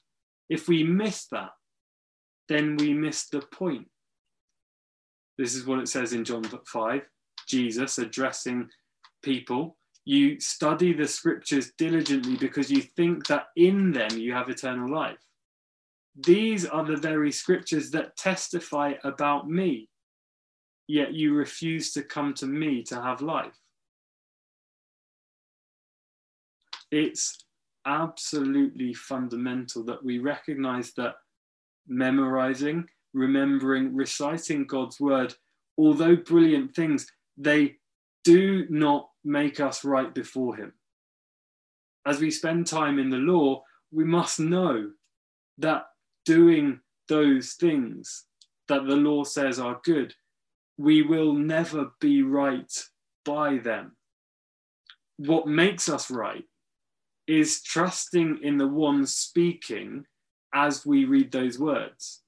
if 0.50 0.68
we 0.68 0.84
miss 0.84 1.26
that, 1.28 1.52
then 2.48 2.78
we 2.78 2.94
miss 2.94 3.30
the 3.30 3.42
point. 3.42 3.88
This 5.38 5.56
is 5.56 5.66
what 5.66 5.80
it 5.80 5.88
says 5.88 6.14
in 6.14 6.26
John 6.26 6.44
5 6.44 7.02
Jesus 7.48 7.98
addressing 7.98 8.70
people. 9.24 9.78
You 10.06 10.40
study 10.40 10.94
the 10.94 11.08
scriptures 11.08 11.72
diligently 11.78 12.36
because 12.36 12.72
you 12.72 12.82
think 12.82 13.28
that 13.28 13.48
in 13.56 13.92
them 13.92 14.12
you 14.18 14.34
have 14.34 14.50
eternal 14.50 14.92
life. 14.92 15.20
These 16.16 16.66
are 16.66 16.84
the 16.84 16.98
very 16.98 17.32
scriptures 17.32 17.92
that 17.92 18.18
testify 18.18 18.94
about 19.04 19.50
me 19.50 19.90
yet 20.90 21.14
you 21.14 21.36
refuse 21.36 21.92
to 21.94 22.02
come 22.02 22.34
to 22.34 22.48
me 22.48 22.82
to 22.82 23.00
have 23.00 23.22
life. 23.22 23.56
It's 26.92 27.46
absolutely 27.86 28.94
fundamental 28.94 29.84
that 29.86 30.04
we 30.04 30.20
recognize 30.20 30.92
that 30.94 31.16
memorizing, 31.88 32.88
remembering, 33.14 33.96
reciting 33.96 34.66
God's 34.66 35.00
word, 35.00 35.34
although 35.78 36.16
brilliant 36.16 36.76
things, 36.76 37.08
they 37.38 37.78
do 38.24 38.66
not 38.70 39.10
make 39.24 39.60
us 39.60 39.84
right 39.84 40.14
before 40.14 40.56
Him. 40.56 40.74
As 42.06 42.20
we 42.20 42.32
spend 42.32 42.68
time 42.68 43.00
in 43.00 43.10
the 43.10 43.18
law, 43.18 43.64
we 43.92 44.04
must 44.04 44.40
know 44.40 44.92
that 45.58 45.86
doing 46.26 46.80
those 47.08 47.54
things 47.54 48.26
that 48.68 48.86
the 48.86 48.96
law 48.96 49.24
says 49.24 49.60
are 49.60 49.82
good 49.84 50.14
we 50.80 51.02
will 51.02 51.34
never 51.34 51.92
be 52.00 52.24
right 52.24 52.72
by 53.26 53.58
them. 53.58 53.98
What 55.18 55.46
makes 55.46 55.90
us 55.90 56.10
right 56.10 56.46
is 57.30 57.62
trusting 57.62 58.40
in 58.42 58.58
the 58.58 58.68
one 58.68 59.06
speaking 59.06 60.04
as 60.52 60.84
we 60.84 61.06
read 61.06 61.32
those 61.32 61.60
words, 61.60 62.24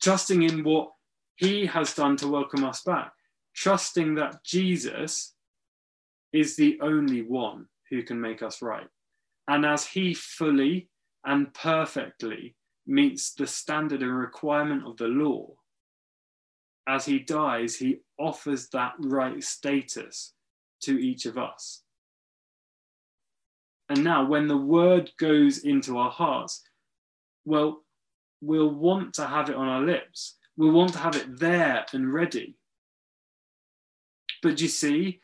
trusting 0.00 0.44
in 0.44 0.62
what 0.62 0.92
he 1.34 1.66
has 1.66 1.94
done 1.94 2.16
to 2.16 2.28
welcome 2.28 2.64
us 2.64 2.82
back, 2.82 3.12
trusting 3.56 4.14
that 4.14 4.44
Jesus 4.44 5.34
is 6.32 6.54
the 6.54 6.78
only 6.80 7.22
one 7.22 7.66
who 7.90 8.04
can 8.04 8.20
make 8.20 8.40
us 8.40 8.62
right. 8.62 8.86
And 9.48 9.66
as 9.66 9.84
he 9.84 10.14
fully 10.14 10.88
and 11.24 11.52
perfectly 11.52 12.54
meets 12.86 13.34
the 13.34 13.48
standard 13.48 14.00
and 14.00 14.16
requirement 14.16 14.86
of 14.86 14.96
the 14.96 15.08
law, 15.08 15.48
as 16.86 17.04
he 17.04 17.18
dies, 17.18 17.74
he 17.74 17.96
offers 18.16 18.68
that 18.68 18.92
right 19.00 19.42
status 19.42 20.34
to 20.82 20.98
each 21.00 21.26
of 21.26 21.36
us. 21.36 21.82
And 23.90 24.04
now, 24.04 24.24
when 24.24 24.46
the 24.46 24.56
word 24.56 25.10
goes 25.18 25.58
into 25.58 25.98
our 25.98 26.12
hearts, 26.12 26.62
well, 27.44 27.82
we'll 28.40 28.70
want 28.70 29.14
to 29.14 29.26
have 29.26 29.50
it 29.50 29.56
on 29.56 29.66
our 29.66 29.82
lips. 29.82 30.36
We'll 30.56 30.70
want 30.70 30.92
to 30.92 31.00
have 31.00 31.16
it 31.16 31.40
there 31.40 31.84
and 31.92 32.14
ready. 32.14 32.56
But 34.44 34.60
you 34.60 34.68
see, 34.68 35.20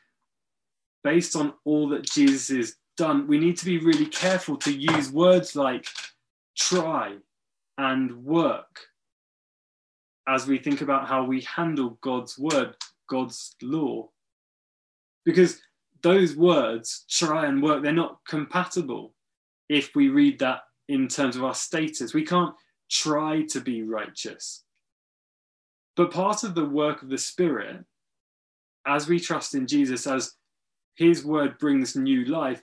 based 1.05 1.37
on 1.37 1.55
all 1.65 1.89
that 1.91 2.11
Jesus 2.11 2.49
has 2.49 2.75
done, 2.97 3.29
we 3.29 3.39
need 3.39 3.57
to 3.59 3.65
be 3.65 3.79
really 3.79 4.07
careful 4.07 4.57
to 4.57 4.77
use 4.77 5.13
words 5.13 5.55
like 5.55 5.87
try 6.59 7.15
and 7.79 8.25
work 8.25 8.81
as 10.27 10.49
we 10.49 10.59
think 10.59 10.81
about 10.81 11.07
how 11.07 11.23
we 11.23 11.43
handle 11.43 11.99
God's 12.01 12.37
word, 12.37 12.75
God's 13.09 13.55
law. 13.63 14.09
Because 15.25 15.61
those 16.07 16.37
words, 16.37 17.05
try 17.11 17.47
and 17.47 17.61
work, 17.61 17.83
they're 17.83 17.93
not 17.93 18.21
compatible 18.29 19.13
if 19.69 19.97
we 19.97 20.09
read 20.09 20.39
that 20.39 20.61
in 20.89 21.09
terms 21.09 21.35
of 21.35 21.43
our 21.43 21.53
status. 21.53 22.15
We 22.15 22.25
can't 22.25 22.55
try 22.89 23.43
to 23.51 23.61
be 23.61 23.83
righteous. 23.83 24.63
But 25.97 26.13
part 26.13 26.45
of 26.45 26.55
the 26.55 26.65
work 26.65 27.03
of 27.03 27.09
the 27.09 27.19
Spirit, 27.19 27.85
as 28.87 29.09
we 29.09 29.19
trust 29.19 29.57
in 29.57 29.67
Jesus, 29.67 30.07
as 30.07 30.35
his 30.95 31.25
word 31.25 31.59
brings 31.59 31.97
new 31.97 32.25
life, 32.27 32.63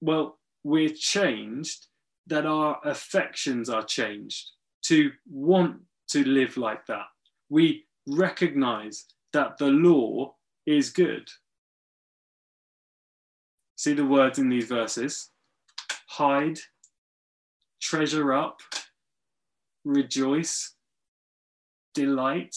well, 0.00 0.38
we're 0.62 0.90
changed, 0.90 1.88
that 2.28 2.46
our 2.46 2.78
affections 2.84 3.68
are 3.68 3.84
changed 3.84 4.52
to 4.82 5.10
want 5.28 5.80
to 6.10 6.22
live 6.22 6.56
like 6.56 6.86
that. 6.86 7.06
We 7.48 7.86
recognize 8.06 9.06
that 9.32 9.58
the 9.58 9.70
law 9.70 10.36
is 10.66 10.90
good. 10.90 11.28
See 13.76 13.92
the 13.92 14.04
words 14.04 14.38
in 14.38 14.48
these 14.48 14.66
verses 14.66 15.30
hide, 16.08 16.58
treasure 17.80 18.32
up, 18.32 18.60
rejoice, 19.84 20.74
delight. 21.92 22.54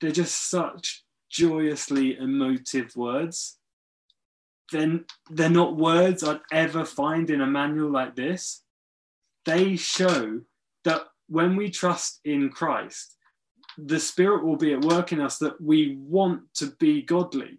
They're 0.00 0.12
just 0.12 0.50
such 0.50 1.04
joyously 1.30 2.16
emotive 2.16 2.94
words. 2.96 3.58
Then 4.70 5.04
they're 5.30 5.50
not 5.50 5.76
words 5.76 6.22
I'd 6.22 6.40
ever 6.52 6.84
find 6.84 7.28
in 7.28 7.40
a 7.40 7.46
manual 7.46 7.90
like 7.90 8.14
this. 8.14 8.62
They 9.44 9.76
show 9.76 10.40
that 10.84 11.02
when 11.28 11.56
we 11.56 11.70
trust 11.70 12.20
in 12.24 12.50
Christ, 12.50 13.16
the 13.78 13.98
Spirit 13.98 14.44
will 14.44 14.56
be 14.56 14.74
at 14.74 14.84
work 14.84 15.12
in 15.12 15.20
us 15.20 15.38
that 15.38 15.60
we 15.60 15.96
want 15.98 16.42
to 16.54 16.66
be 16.78 17.02
godly. 17.02 17.58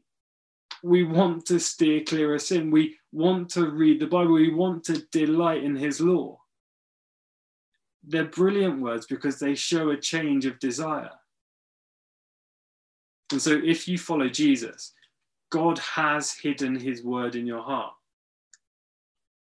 We 0.84 1.04
want 1.04 1.46
to 1.46 1.60
steer 1.60 2.04
clear 2.04 2.36
of 2.36 2.42
sin. 2.42 2.70
We 2.70 2.98
want 3.14 3.50
to 3.52 3.70
read 3.70 4.02
the 4.02 4.06
Bible. 4.06 4.34
We 4.34 4.54
want 4.54 4.84
to 4.86 5.02
delight 5.12 5.64
in 5.64 5.78
His 5.78 6.02
law. 6.02 6.40
They're 8.04 8.26
brilliant 8.26 8.82
words 8.82 9.06
because 9.06 9.40
they 9.40 9.56
show 9.56 9.92
a 9.92 9.98
change 9.98 10.46
of 10.46 10.60
desire. 10.60 11.12
And 13.32 13.42
so, 13.42 13.62
if 13.64 13.88
you 13.88 13.98
follow 13.98 14.28
Jesus, 14.28 14.94
God 15.52 15.80
has 15.80 16.34
hidden 16.34 16.78
His 16.78 17.02
word 17.02 17.36
in 17.36 17.48
your 17.48 17.64
heart. 17.64 17.94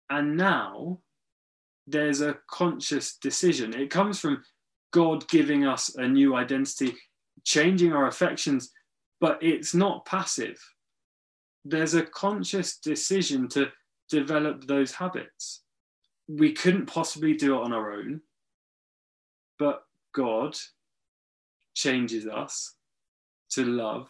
And 0.09 0.39
now 0.39 1.01
there's 1.87 2.23
a 2.23 2.39
conscious 2.51 3.17
decision. 3.19 3.75
It 3.75 3.91
comes 3.91 4.19
from 4.19 4.43
God 4.91 5.29
giving 5.29 5.67
us 5.67 5.95
a 5.97 6.09
new 6.09 6.35
identity, 6.35 6.95
changing 7.45 7.93
our 7.93 8.07
affections, 8.07 8.71
but 9.21 9.39
it's 9.43 9.75
not 9.75 10.07
passive. 10.07 10.59
There's 11.69 11.95
a 11.95 12.03
conscious 12.03 12.79
decision 12.79 13.49
to 13.49 13.67
develop 14.09 14.67
those 14.67 14.93
habits. 14.93 15.63
We 16.29 16.53
couldn't 16.53 16.87
possibly 16.87 17.35
do 17.35 17.57
it 17.57 17.63
on 17.65 17.73
our 17.73 17.93
own, 17.93 18.21
but 19.59 19.83
God 20.15 20.57
changes 21.75 22.27
us 22.29 22.77
to 23.51 23.65
love 23.65 24.07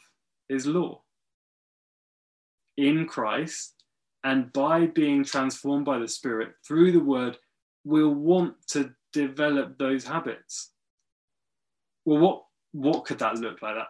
his 0.50 0.66
law. 0.66 1.02
In 2.76 3.06
Christ, 3.06 3.72
and 4.22 4.52
by 4.52 4.86
being 4.86 5.24
transformed 5.24 5.86
by 5.86 5.98
the 5.98 6.08
Spirit 6.08 6.50
through 6.66 6.92
the 6.92 7.00
word, 7.00 7.38
we'll 7.84 8.14
want 8.14 8.54
to 8.68 8.90
develop 9.14 9.78
those 9.78 10.04
habits. 10.04 10.72
Well, 12.04 12.18
what, 12.18 12.44
what 12.72 13.04
could 13.06 13.18
that 13.20 13.38
look 13.38 13.62
like? 13.62 13.76
That 13.76 13.88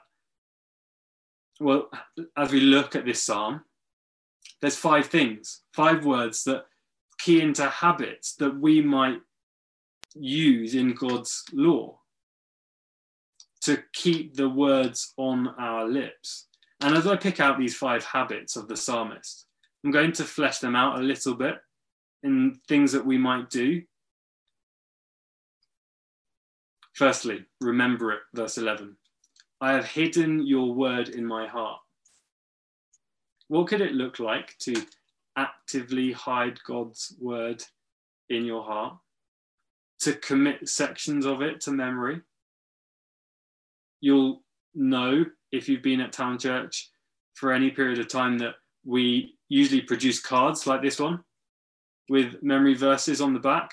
well, 1.60 1.88
as 2.36 2.52
we 2.52 2.60
look 2.60 2.94
at 2.94 3.04
this 3.04 3.22
psalm, 3.22 3.62
there's 4.60 4.76
five 4.76 5.06
things, 5.06 5.62
five 5.72 6.04
words 6.04 6.44
that 6.44 6.64
key 7.18 7.40
into 7.40 7.68
habits 7.68 8.34
that 8.36 8.58
we 8.58 8.80
might 8.82 9.20
use 10.14 10.74
in 10.74 10.94
God's 10.94 11.44
law 11.52 11.98
to 13.62 13.82
keep 13.92 14.34
the 14.34 14.48
words 14.48 15.12
on 15.16 15.48
our 15.58 15.86
lips. 15.88 16.46
And 16.80 16.94
as 16.94 17.06
I 17.06 17.16
pick 17.16 17.40
out 17.40 17.58
these 17.58 17.76
five 17.76 18.04
habits 18.04 18.56
of 18.56 18.68
the 18.68 18.76
psalmist, 18.76 19.46
I'm 19.84 19.90
going 19.90 20.12
to 20.12 20.24
flesh 20.24 20.58
them 20.58 20.76
out 20.76 20.98
a 20.98 21.02
little 21.02 21.34
bit 21.34 21.56
in 22.22 22.58
things 22.68 22.92
that 22.92 23.06
we 23.06 23.18
might 23.18 23.50
do. 23.50 23.82
Firstly, 26.94 27.44
remember 27.60 28.12
it, 28.12 28.20
verse 28.34 28.58
11. 28.58 28.96
I 29.60 29.72
have 29.72 29.86
hidden 29.86 30.46
your 30.46 30.74
word 30.74 31.08
in 31.08 31.24
my 31.24 31.46
heart. 31.46 31.80
What 33.48 33.68
could 33.68 33.80
it 33.80 33.92
look 33.92 34.18
like 34.18 34.56
to 34.60 34.74
actively 35.36 36.12
hide 36.12 36.58
God's 36.66 37.14
word 37.20 37.62
in 38.28 38.44
your 38.44 38.62
heart? 38.64 38.98
To 40.00 40.12
commit 40.12 40.68
sections 40.68 41.24
of 41.24 41.40
it 41.40 41.60
to 41.62 41.70
memory? 41.70 42.20
You'll 44.00 44.42
know 44.74 45.24
if 45.52 45.68
you've 45.68 45.82
been 45.82 46.00
at 46.00 46.12
Town 46.12 46.38
Church 46.38 46.90
for 47.34 47.52
any 47.52 47.70
period 47.70 47.98
of 47.98 48.08
time 48.08 48.38
that 48.38 48.54
we 48.84 49.36
usually 49.48 49.80
produce 49.80 50.20
cards 50.20 50.66
like 50.66 50.82
this 50.82 51.00
one 51.00 51.20
with 52.08 52.42
memory 52.42 52.74
verses 52.74 53.20
on 53.20 53.32
the 53.32 53.40
back. 53.40 53.70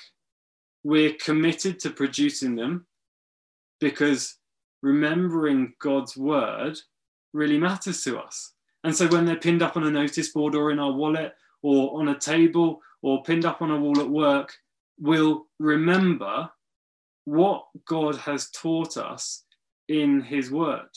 We're 0.83 1.13
committed 1.13 1.79
to 1.79 1.89
producing 1.89 2.55
them 2.55 2.87
because 3.79 4.37
remembering 4.83 5.73
God's 5.79 6.15
word 6.15 6.77
really 7.33 7.57
matters 7.57 8.03
to 8.03 8.19
us. 8.19 8.51
And 8.83 8.95
so 8.95 9.07
when 9.07 9.25
they're 9.25 9.37
pinned 9.37 9.63
up 9.63 9.77
on 9.77 9.85
a 9.85 9.89
notice 9.89 10.29
board 10.29 10.53
or 10.53 10.69
in 10.69 10.77
our 10.77 10.91
wallet 10.91 11.33
or 11.63 11.99
on 11.99 12.09
a 12.09 12.19
table 12.19 12.81
or 13.01 13.23
pinned 13.23 13.45
up 13.45 13.61
on 13.61 13.71
a 13.71 13.79
wall 13.79 13.99
at 13.99 14.09
work, 14.09 14.53
we'll 14.99 15.47
remember 15.57 16.51
what 17.25 17.65
God 17.87 18.17
has 18.17 18.49
taught 18.51 18.97
us 18.97 19.45
in 19.87 20.21
his 20.21 20.51
word. 20.51 20.89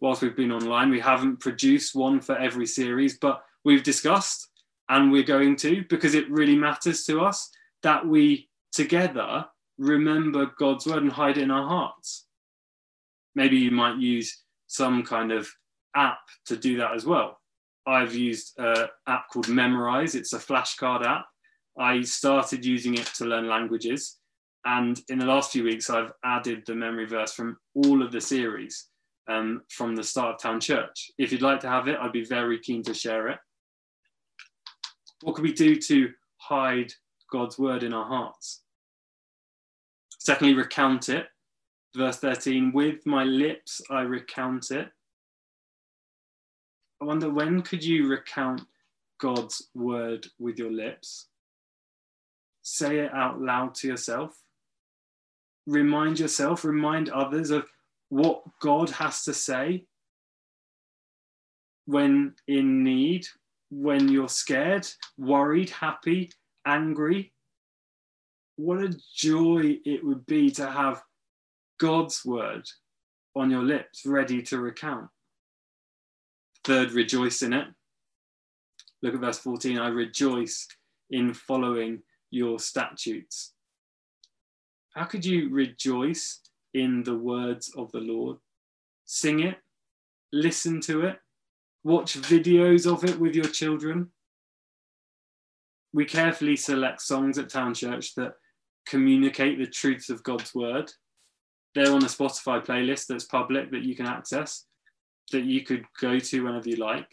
Whilst 0.00 0.20
we've 0.20 0.36
been 0.36 0.52
online, 0.52 0.90
we 0.90 1.00
haven't 1.00 1.40
produced 1.40 1.94
one 1.94 2.20
for 2.20 2.36
every 2.36 2.66
series, 2.66 3.18
but 3.18 3.42
we've 3.64 3.82
discussed 3.82 4.48
and 4.90 5.10
we're 5.10 5.22
going 5.22 5.56
to 5.56 5.82
because 5.88 6.14
it 6.14 6.30
really 6.30 6.56
matters 6.56 7.04
to 7.04 7.22
us 7.22 7.50
that 7.82 8.06
we 8.06 8.50
together 8.72 9.46
remember 9.78 10.50
God's 10.58 10.86
word 10.86 11.02
and 11.02 11.12
hide 11.12 11.38
it 11.38 11.42
in 11.42 11.50
our 11.50 11.66
hearts. 11.66 12.26
Maybe 13.34 13.56
you 13.56 13.70
might 13.70 13.98
use 13.98 14.42
some 14.66 15.02
kind 15.02 15.32
of 15.32 15.48
app 15.96 16.18
to 16.46 16.56
do 16.56 16.76
that 16.78 16.94
as 16.94 17.04
well. 17.04 17.40
I've 17.86 18.14
used 18.14 18.52
an 18.58 18.86
app 19.06 19.28
called 19.30 19.46
Memrise, 19.46 20.14
it's 20.14 20.32
a 20.32 20.38
flashcard 20.38 21.04
app. 21.04 21.26
I 21.78 22.02
started 22.02 22.64
using 22.64 22.94
it 22.94 23.06
to 23.16 23.24
learn 23.24 23.48
languages. 23.48 24.18
And 24.64 25.00
in 25.08 25.18
the 25.18 25.26
last 25.26 25.52
few 25.52 25.64
weeks, 25.64 25.90
I've 25.90 26.12
added 26.24 26.64
the 26.66 26.74
memory 26.74 27.06
verse 27.06 27.34
from 27.34 27.58
all 27.74 28.02
of 28.02 28.12
the 28.12 28.20
series 28.20 28.86
um, 29.28 29.62
from 29.68 29.94
the 29.94 30.02
start 30.02 30.36
of 30.36 30.40
Town 30.40 30.60
Church. 30.60 31.10
If 31.18 31.32
you'd 31.32 31.42
like 31.42 31.60
to 31.60 31.68
have 31.68 31.88
it, 31.88 31.98
I'd 32.00 32.12
be 32.12 32.24
very 32.24 32.58
keen 32.58 32.82
to 32.84 32.94
share 32.94 33.28
it. 33.28 33.38
What 35.22 35.34
can 35.34 35.44
we 35.44 35.52
do 35.52 35.76
to 35.76 36.10
hide 36.36 36.92
God's 37.30 37.58
word 37.58 37.82
in 37.82 37.92
our 37.92 38.06
hearts? 38.06 38.63
Secondly, 40.24 40.54
recount 40.54 41.10
it. 41.10 41.26
Verse 41.94 42.16
13, 42.16 42.72
with 42.72 43.04
my 43.04 43.24
lips 43.24 43.82
I 43.90 44.00
recount 44.00 44.70
it. 44.70 44.88
I 47.00 47.04
wonder 47.04 47.28
when 47.28 47.60
could 47.60 47.84
you 47.84 48.08
recount 48.08 48.62
God's 49.20 49.68
word 49.74 50.26
with 50.38 50.58
your 50.58 50.72
lips? 50.72 51.28
Say 52.62 53.00
it 53.00 53.12
out 53.12 53.40
loud 53.40 53.74
to 53.76 53.88
yourself. 53.88 54.34
Remind 55.66 56.18
yourself, 56.18 56.64
remind 56.64 57.10
others 57.10 57.50
of 57.50 57.66
what 58.08 58.42
God 58.60 58.88
has 58.90 59.24
to 59.24 59.34
say 59.34 59.84
when 61.84 62.34
in 62.48 62.82
need, 62.82 63.26
when 63.70 64.08
you're 64.08 64.28
scared, 64.30 64.88
worried, 65.18 65.68
happy, 65.68 66.32
angry 66.66 67.33
what 68.56 68.82
a 68.82 68.96
joy 69.14 69.78
it 69.84 70.04
would 70.04 70.26
be 70.26 70.50
to 70.52 70.70
have 70.70 71.02
God's 71.78 72.24
word 72.24 72.68
on 73.34 73.50
your 73.50 73.62
lips, 73.62 74.06
ready 74.06 74.42
to 74.42 74.58
recount. 74.58 75.08
Third, 76.62 76.92
rejoice 76.92 77.42
in 77.42 77.52
it. 77.52 77.66
Look 79.02 79.14
at 79.14 79.20
verse 79.20 79.38
14 79.38 79.78
I 79.78 79.88
rejoice 79.88 80.66
in 81.10 81.34
following 81.34 82.02
your 82.30 82.58
statutes. 82.58 83.52
How 84.94 85.04
could 85.04 85.24
you 85.24 85.50
rejoice 85.50 86.40
in 86.72 87.02
the 87.02 87.16
words 87.16 87.72
of 87.76 87.90
the 87.92 87.98
Lord? 87.98 88.38
Sing 89.04 89.40
it, 89.40 89.58
listen 90.32 90.80
to 90.82 91.02
it, 91.02 91.18
watch 91.82 92.14
videos 92.14 92.90
of 92.90 93.04
it 93.04 93.18
with 93.18 93.34
your 93.34 93.44
children. 93.44 94.10
We 95.92 96.04
carefully 96.04 96.56
select 96.56 97.02
songs 97.02 97.38
at 97.38 97.50
Town 97.50 97.74
Church 97.74 98.14
that 98.14 98.34
communicate 98.86 99.58
the 99.58 99.66
truths 99.66 100.10
of 100.10 100.22
God's 100.22 100.54
word. 100.54 100.90
They're 101.74 101.92
on 101.92 102.04
a 102.04 102.08
Spotify 102.08 102.64
playlist 102.64 103.06
that's 103.06 103.24
public 103.24 103.70
that 103.72 103.82
you 103.82 103.96
can 103.96 104.06
access, 104.06 104.66
that 105.32 105.44
you 105.44 105.62
could 105.62 105.84
go 106.00 106.18
to 106.18 106.44
whenever 106.44 106.68
you 106.68 106.76
like. 106.76 107.08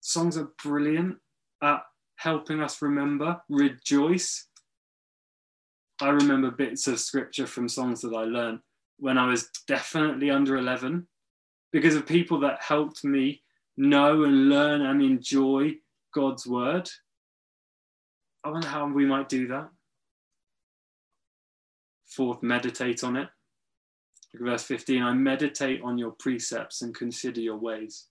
Songs 0.00 0.36
are 0.36 0.50
brilliant 0.62 1.18
at 1.62 1.82
helping 2.16 2.60
us 2.60 2.82
remember, 2.82 3.40
rejoice. 3.48 4.46
I 6.00 6.08
remember 6.08 6.50
bits 6.50 6.86
of 6.86 6.98
scripture 6.98 7.46
from 7.46 7.68
songs 7.68 8.00
that 8.00 8.14
I 8.14 8.24
learned 8.24 8.60
when 8.98 9.18
I 9.18 9.26
was 9.26 9.48
definitely 9.66 10.30
under 10.30 10.56
11 10.56 11.06
because 11.72 11.94
of 11.94 12.06
people 12.06 12.40
that 12.40 12.62
helped 12.62 13.04
me 13.04 13.42
know 13.76 14.24
and 14.24 14.48
learn 14.48 14.82
and 14.82 15.02
enjoy 15.02 15.74
God's 16.12 16.46
word. 16.46 16.88
I 18.44 18.50
wonder 18.50 18.68
how 18.68 18.88
we 18.88 19.04
might 19.04 19.28
do 19.28 19.48
that. 19.48 19.68
Fourth, 22.06 22.42
meditate 22.42 23.04
on 23.04 23.16
it. 23.16 23.28
Look 24.32 24.42
at 24.42 24.48
Verse 24.48 24.62
15 24.64 25.02
I 25.02 25.12
meditate 25.12 25.82
on 25.82 25.98
your 25.98 26.12
precepts 26.12 26.82
and 26.82 26.94
consider 26.94 27.40
your 27.40 27.56
ways. 27.56 28.06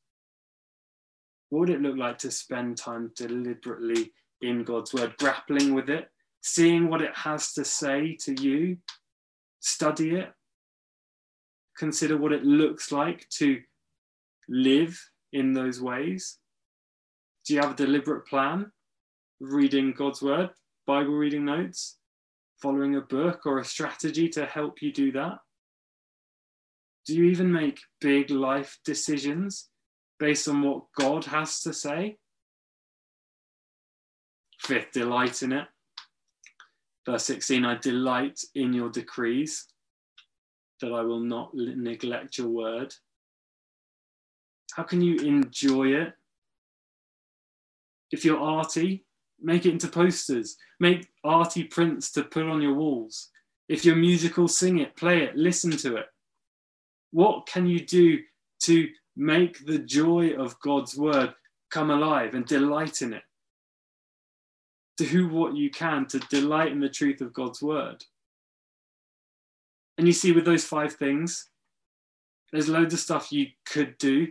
What 1.49 1.61
would 1.61 1.69
it 1.69 1.81
look 1.81 1.97
like 1.97 2.17
to 2.19 2.31
spend 2.31 2.77
time 2.77 3.11
deliberately 3.15 4.11
in 4.41 4.63
God's 4.63 4.93
word, 4.93 5.15
grappling 5.17 5.73
with 5.73 5.89
it, 5.89 6.09
seeing 6.41 6.89
what 6.89 7.01
it 7.01 7.15
has 7.15 7.53
to 7.53 7.65
say 7.65 8.15
to 8.21 8.39
you, 8.41 8.77
study 9.59 10.15
it, 10.15 10.31
consider 11.77 12.17
what 12.17 12.33
it 12.33 12.43
looks 12.43 12.91
like 12.91 13.27
to 13.29 13.59
live 14.47 14.99
in 15.33 15.53
those 15.53 15.81
ways? 15.81 16.37
Do 17.45 17.55
you 17.55 17.61
have 17.61 17.71
a 17.71 17.75
deliberate 17.75 18.27
plan? 18.27 18.71
Reading 19.39 19.93
God's 19.93 20.21
word, 20.21 20.49
Bible 20.85 21.13
reading 21.13 21.45
notes, 21.45 21.97
following 22.61 22.95
a 22.95 23.01
book 23.01 23.45
or 23.45 23.59
a 23.59 23.65
strategy 23.65 24.27
to 24.29 24.45
help 24.45 24.81
you 24.81 24.91
do 24.91 25.11
that? 25.13 25.37
Do 27.05 27.15
you 27.15 27.25
even 27.25 27.51
make 27.51 27.79
big 28.01 28.29
life 28.29 28.77
decisions 28.85 29.69
based 30.19 30.47
on 30.47 30.61
what 30.61 30.83
God 30.97 31.25
has 31.25 31.61
to 31.61 31.73
say? 31.73 32.17
Fifth, 34.61 34.91
delight 34.91 35.41
in 35.41 35.53
it. 35.53 35.67
Verse 37.05 37.23
16 37.25 37.65
I 37.65 37.77
delight 37.77 38.39
in 38.53 38.73
your 38.73 38.89
decrees, 38.89 39.65
that 40.81 40.91
I 40.91 41.01
will 41.01 41.21
not 41.21 41.51
neglect 41.55 42.37
your 42.37 42.49
word. 42.49 42.93
How 44.73 44.83
can 44.83 45.01
you 45.01 45.15
enjoy 45.17 45.87
it? 45.87 46.13
If 48.11 48.25
you're 48.25 48.39
arty, 48.39 49.05
make 49.41 49.65
it 49.65 49.71
into 49.71 49.87
posters, 49.87 50.57
make 50.79 51.07
arty 51.23 51.63
prints 51.63 52.11
to 52.11 52.23
put 52.23 52.45
on 52.45 52.61
your 52.61 52.73
walls. 52.73 53.29
If 53.67 53.85
you're 53.85 53.95
musical, 53.95 54.47
sing 54.47 54.79
it, 54.79 54.95
play 54.95 55.23
it, 55.23 55.35
listen 55.35 55.71
to 55.71 55.97
it. 55.97 56.05
What 57.11 57.47
can 57.47 57.67
you 57.67 57.85
do 57.85 58.19
to 58.63 58.89
make 59.15 59.65
the 59.65 59.79
joy 59.79 60.31
of 60.33 60.59
God's 60.59 60.95
word 60.95 61.33
come 61.71 61.91
alive 61.91 62.33
and 62.33 62.45
delight 62.45 63.01
in 63.01 63.13
it? 63.13 63.23
Do 64.97 65.29
what 65.29 65.55
you 65.55 65.69
can 65.69 66.07
to 66.07 66.19
delight 66.19 66.71
in 66.71 66.79
the 66.79 66.89
truth 66.89 67.21
of 67.21 67.33
God's 67.33 67.61
word. 67.61 68.03
And 69.97 70.07
you 70.07 70.13
see, 70.13 70.31
with 70.31 70.45
those 70.45 70.63
five 70.65 70.93
things, 70.93 71.49
there's 72.51 72.69
loads 72.69 72.93
of 72.93 72.99
stuff 72.99 73.31
you 73.31 73.47
could 73.65 73.97
do, 73.97 74.27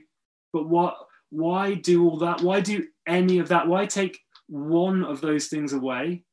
but 0.53 0.69
what? 0.69 0.97
Why 1.31 1.75
do 1.75 2.09
all 2.09 2.19
that? 2.19 2.41
Why 2.41 2.61
do 2.61 2.87
any 3.07 3.39
of 3.39 3.49
that? 3.49 3.69
Why 3.69 3.85
take 3.85 4.19
one 4.49 5.05
of 5.05 5.21
those 5.21 5.47
things 5.47 5.73
away? 5.73 6.25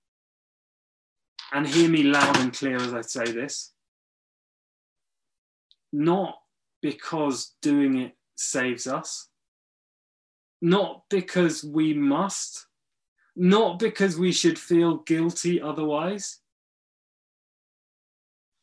And 1.53 1.67
hear 1.67 1.89
me 1.89 2.03
loud 2.03 2.37
and 2.37 2.51
clear 2.51 2.77
as 2.77 2.93
I 2.93 3.01
say 3.01 3.31
this. 3.31 3.71
Not 5.93 6.37
because 6.81 7.55
doing 7.61 7.97
it 7.97 8.15
saves 8.35 8.87
us, 8.87 9.29
not 10.61 11.03
because 11.09 11.63
we 11.63 11.93
must, 11.93 12.67
not 13.35 13.79
because 13.79 14.17
we 14.17 14.31
should 14.31 14.59
feel 14.59 14.97
guilty 14.97 15.61
otherwise, 15.61 16.39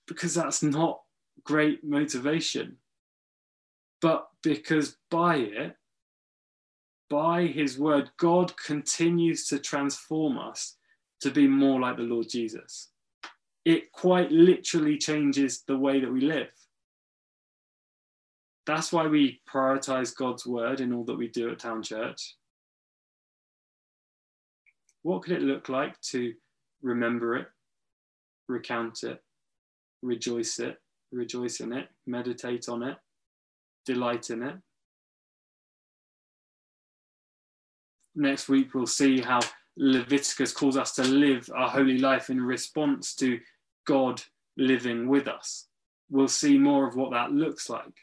because 0.06 0.34
that's 0.34 0.62
not 0.62 1.00
great 1.44 1.82
motivation, 1.84 2.76
but 4.00 4.28
because 4.42 4.96
by 5.10 5.36
it, 5.36 5.76
by 7.12 7.44
his 7.44 7.79
word, 7.79 8.11
God 8.16 8.57
continues 8.57 9.46
to 9.48 9.59
transform 9.59 10.38
us 10.38 10.79
to 11.20 11.31
be 11.31 11.46
more 11.46 11.79
like 11.79 11.98
the 11.98 12.05
Lord 12.05 12.27
Jesus. 12.31 12.88
It 13.66 13.92
quite 13.92 14.33
literally 14.33 14.96
changes 14.96 15.62
the 15.68 15.77
way 15.77 16.01
that 16.01 16.11
we 16.11 16.22
live. 16.22 16.51
That's 18.64 18.94
why 18.94 19.09
we 19.09 19.42
prioritize 19.46 20.16
God's 20.16 20.46
word 20.46 20.81
in 20.81 20.94
all 20.94 21.05
that 21.05 21.18
we 21.18 21.29
do 21.29 21.51
at 21.51 21.59
Town 21.59 21.83
Church. 21.83 22.37
What 25.03 25.22
could 25.22 25.35
it 25.35 25.42
look 25.42 25.68
like 25.68 26.01
to 26.12 26.33
remember 26.81 27.37
it, 27.37 27.48
recount 28.48 29.03
it, 29.03 29.22
rejoice 30.01 30.59
it, 30.61 30.79
rejoice 31.12 31.61
in 31.61 31.75
it, 31.75 31.88
meditate 32.07 32.70
on 32.70 32.83
it, 32.83 32.96
delight 33.85 34.31
in 34.31 34.42
it? 34.42 34.57
Next 38.14 38.48
week, 38.48 38.75
we'll 38.75 38.87
see 38.87 39.20
how 39.20 39.40
Leviticus 39.77 40.53
calls 40.53 40.77
us 40.77 40.94
to 40.96 41.03
live 41.03 41.48
our 41.55 41.70
holy 41.70 41.98
life 41.98 42.29
in 42.29 42.40
response 42.40 43.14
to 43.16 43.40
God 43.87 44.22
living 44.57 45.09
with 45.09 45.29
us. 45.29 45.68
We'll 46.11 46.29
see 46.29 46.59
more 46.59 46.87
of 46.87 46.94
what 46.94 47.12
that 47.12 47.33
looks 47.33 47.70
like. 47.70 47.96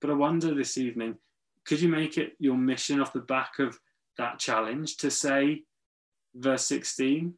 But 0.00 0.10
I 0.10 0.14
wonder 0.14 0.54
this 0.54 0.78
evening, 0.78 1.16
could 1.66 1.80
you 1.80 1.88
make 1.88 2.16
it 2.16 2.34
your 2.38 2.56
mission 2.56 3.00
off 3.00 3.12
the 3.12 3.20
back 3.20 3.58
of 3.58 3.78
that 4.16 4.38
challenge 4.38 4.96
to 4.98 5.10
say, 5.10 5.64
verse 6.34 6.64
16, 6.66 7.34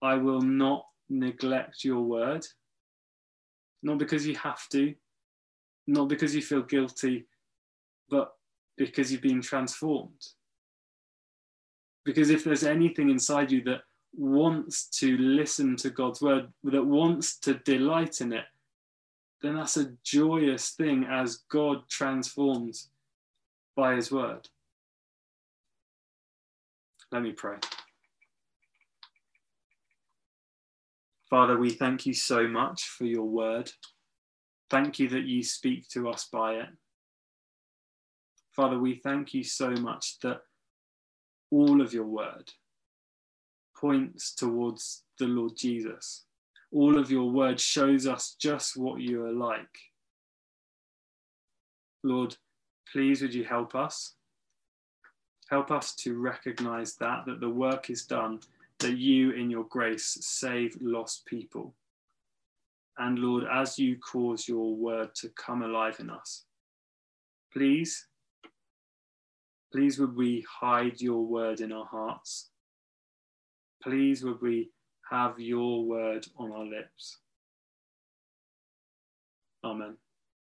I 0.00 0.14
will 0.14 0.40
not 0.40 0.86
neglect 1.10 1.84
your 1.84 2.00
word? 2.00 2.46
Not 3.82 3.98
because 3.98 4.26
you 4.26 4.36
have 4.36 4.66
to, 4.70 4.94
not 5.86 6.08
because 6.08 6.34
you 6.34 6.42
feel 6.42 6.62
guilty, 6.62 7.26
but 8.08 8.32
because 8.76 9.12
you've 9.12 9.22
been 9.22 9.42
transformed. 9.42 10.28
Because 12.08 12.30
if 12.30 12.42
there's 12.42 12.64
anything 12.64 13.10
inside 13.10 13.52
you 13.52 13.62
that 13.64 13.82
wants 14.16 14.86
to 14.86 15.18
listen 15.18 15.76
to 15.76 15.90
God's 15.90 16.22
word, 16.22 16.48
that 16.64 16.82
wants 16.82 17.38
to 17.40 17.58
delight 17.66 18.22
in 18.22 18.32
it, 18.32 18.46
then 19.42 19.56
that's 19.56 19.76
a 19.76 19.92
joyous 20.02 20.70
thing 20.70 21.04
as 21.04 21.40
God 21.50 21.86
transforms 21.90 22.88
by 23.76 23.94
his 23.94 24.10
word. 24.10 24.48
Let 27.12 27.20
me 27.20 27.32
pray. 27.32 27.56
Father, 31.28 31.58
we 31.58 31.68
thank 31.68 32.06
you 32.06 32.14
so 32.14 32.48
much 32.48 32.84
for 32.84 33.04
your 33.04 33.26
word. 33.26 33.70
Thank 34.70 34.98
you 34.98 35.10
that 35.10 35.24
you 35.24 35.42
speak 35.42 35.86
to 35.88 36.08
us 36.08 36.26
by 36.32 36.54
it. 36.54 36.70
Father, 38.56 38.78
we 38.78 38.94
thank 38.94 39.34
you 39.34 39.44
so 39.44 39.72
much 39.72 40.20
that 40.22 40.40
all 41.50 41.80
of 41.80 41.92
your 41.92 42.06
word 42.06 42.50
points 43.76 44.34
towards 44.34 45.04
the 45.18 45.26
Lord 45.26 45.52
Jesus 45.56 46.24
all 46.70 46.98
of 46.98 47.10
your 47.10 47.30
word 47.30 47.60
shows 47.60 48.06
us 48.06 48.36
just 48.38 48.76
what 48.76 49.00
you 49.00 49.24
are 49.24 49.32
like. 49.32 49.78
Lord, 52.02 52.36
please 52.92 53.22
would 53.22 53.34
you 53.34 53.44
help 53.44 53.74
us? 53.74 54.14
Help 55.50 55.70
us 55.70 55.94
to 55.96 56.18
recognize 56.18 56.94
that, 56.96 57.24
that 57.26 57.40
the 57.40 57.48
work 57.48 57.88
is 57.88 58.04
done, 58.04 58.40
that 58.80 58.98
you 58.98 59.30
in 59.32 59.50
your 59.50 59.64
grace 59.64 60.18
save 60.20 60.76
lost 60.80 61.24
people. 61.24 61.74
And 62.98 63.18
Lord, 63.18 63.44
as 63.50 63.78
you 63.78 63.96
cause 63.98 64.46
your 64.46 64.74
word 64.74 65.14
to 65.16 65.30
come 65.30 65.62
alive 65.62 66.00
in 66.00 66.10
us, 66.10 66.44
please, 67.52 68.07
please 69.72 69.98
would 69.98 70.16
we 70.16 70.44
hide 70.60 71.00
your 71.00 71.24
word 71.24 71.60
in 71.60 71.72
our 71.72 71.86
hearts. 71.86 72.50
Please 73.82 74.24
would 74.24 74.40
we 74.40 74.70
have 75.10 75.38
your 75.38 75.84
word 75.84 76.26
on 76.36 76.52
our 76.52 76.64
lips. 76.64 77.18
Amen. 79.64 79.96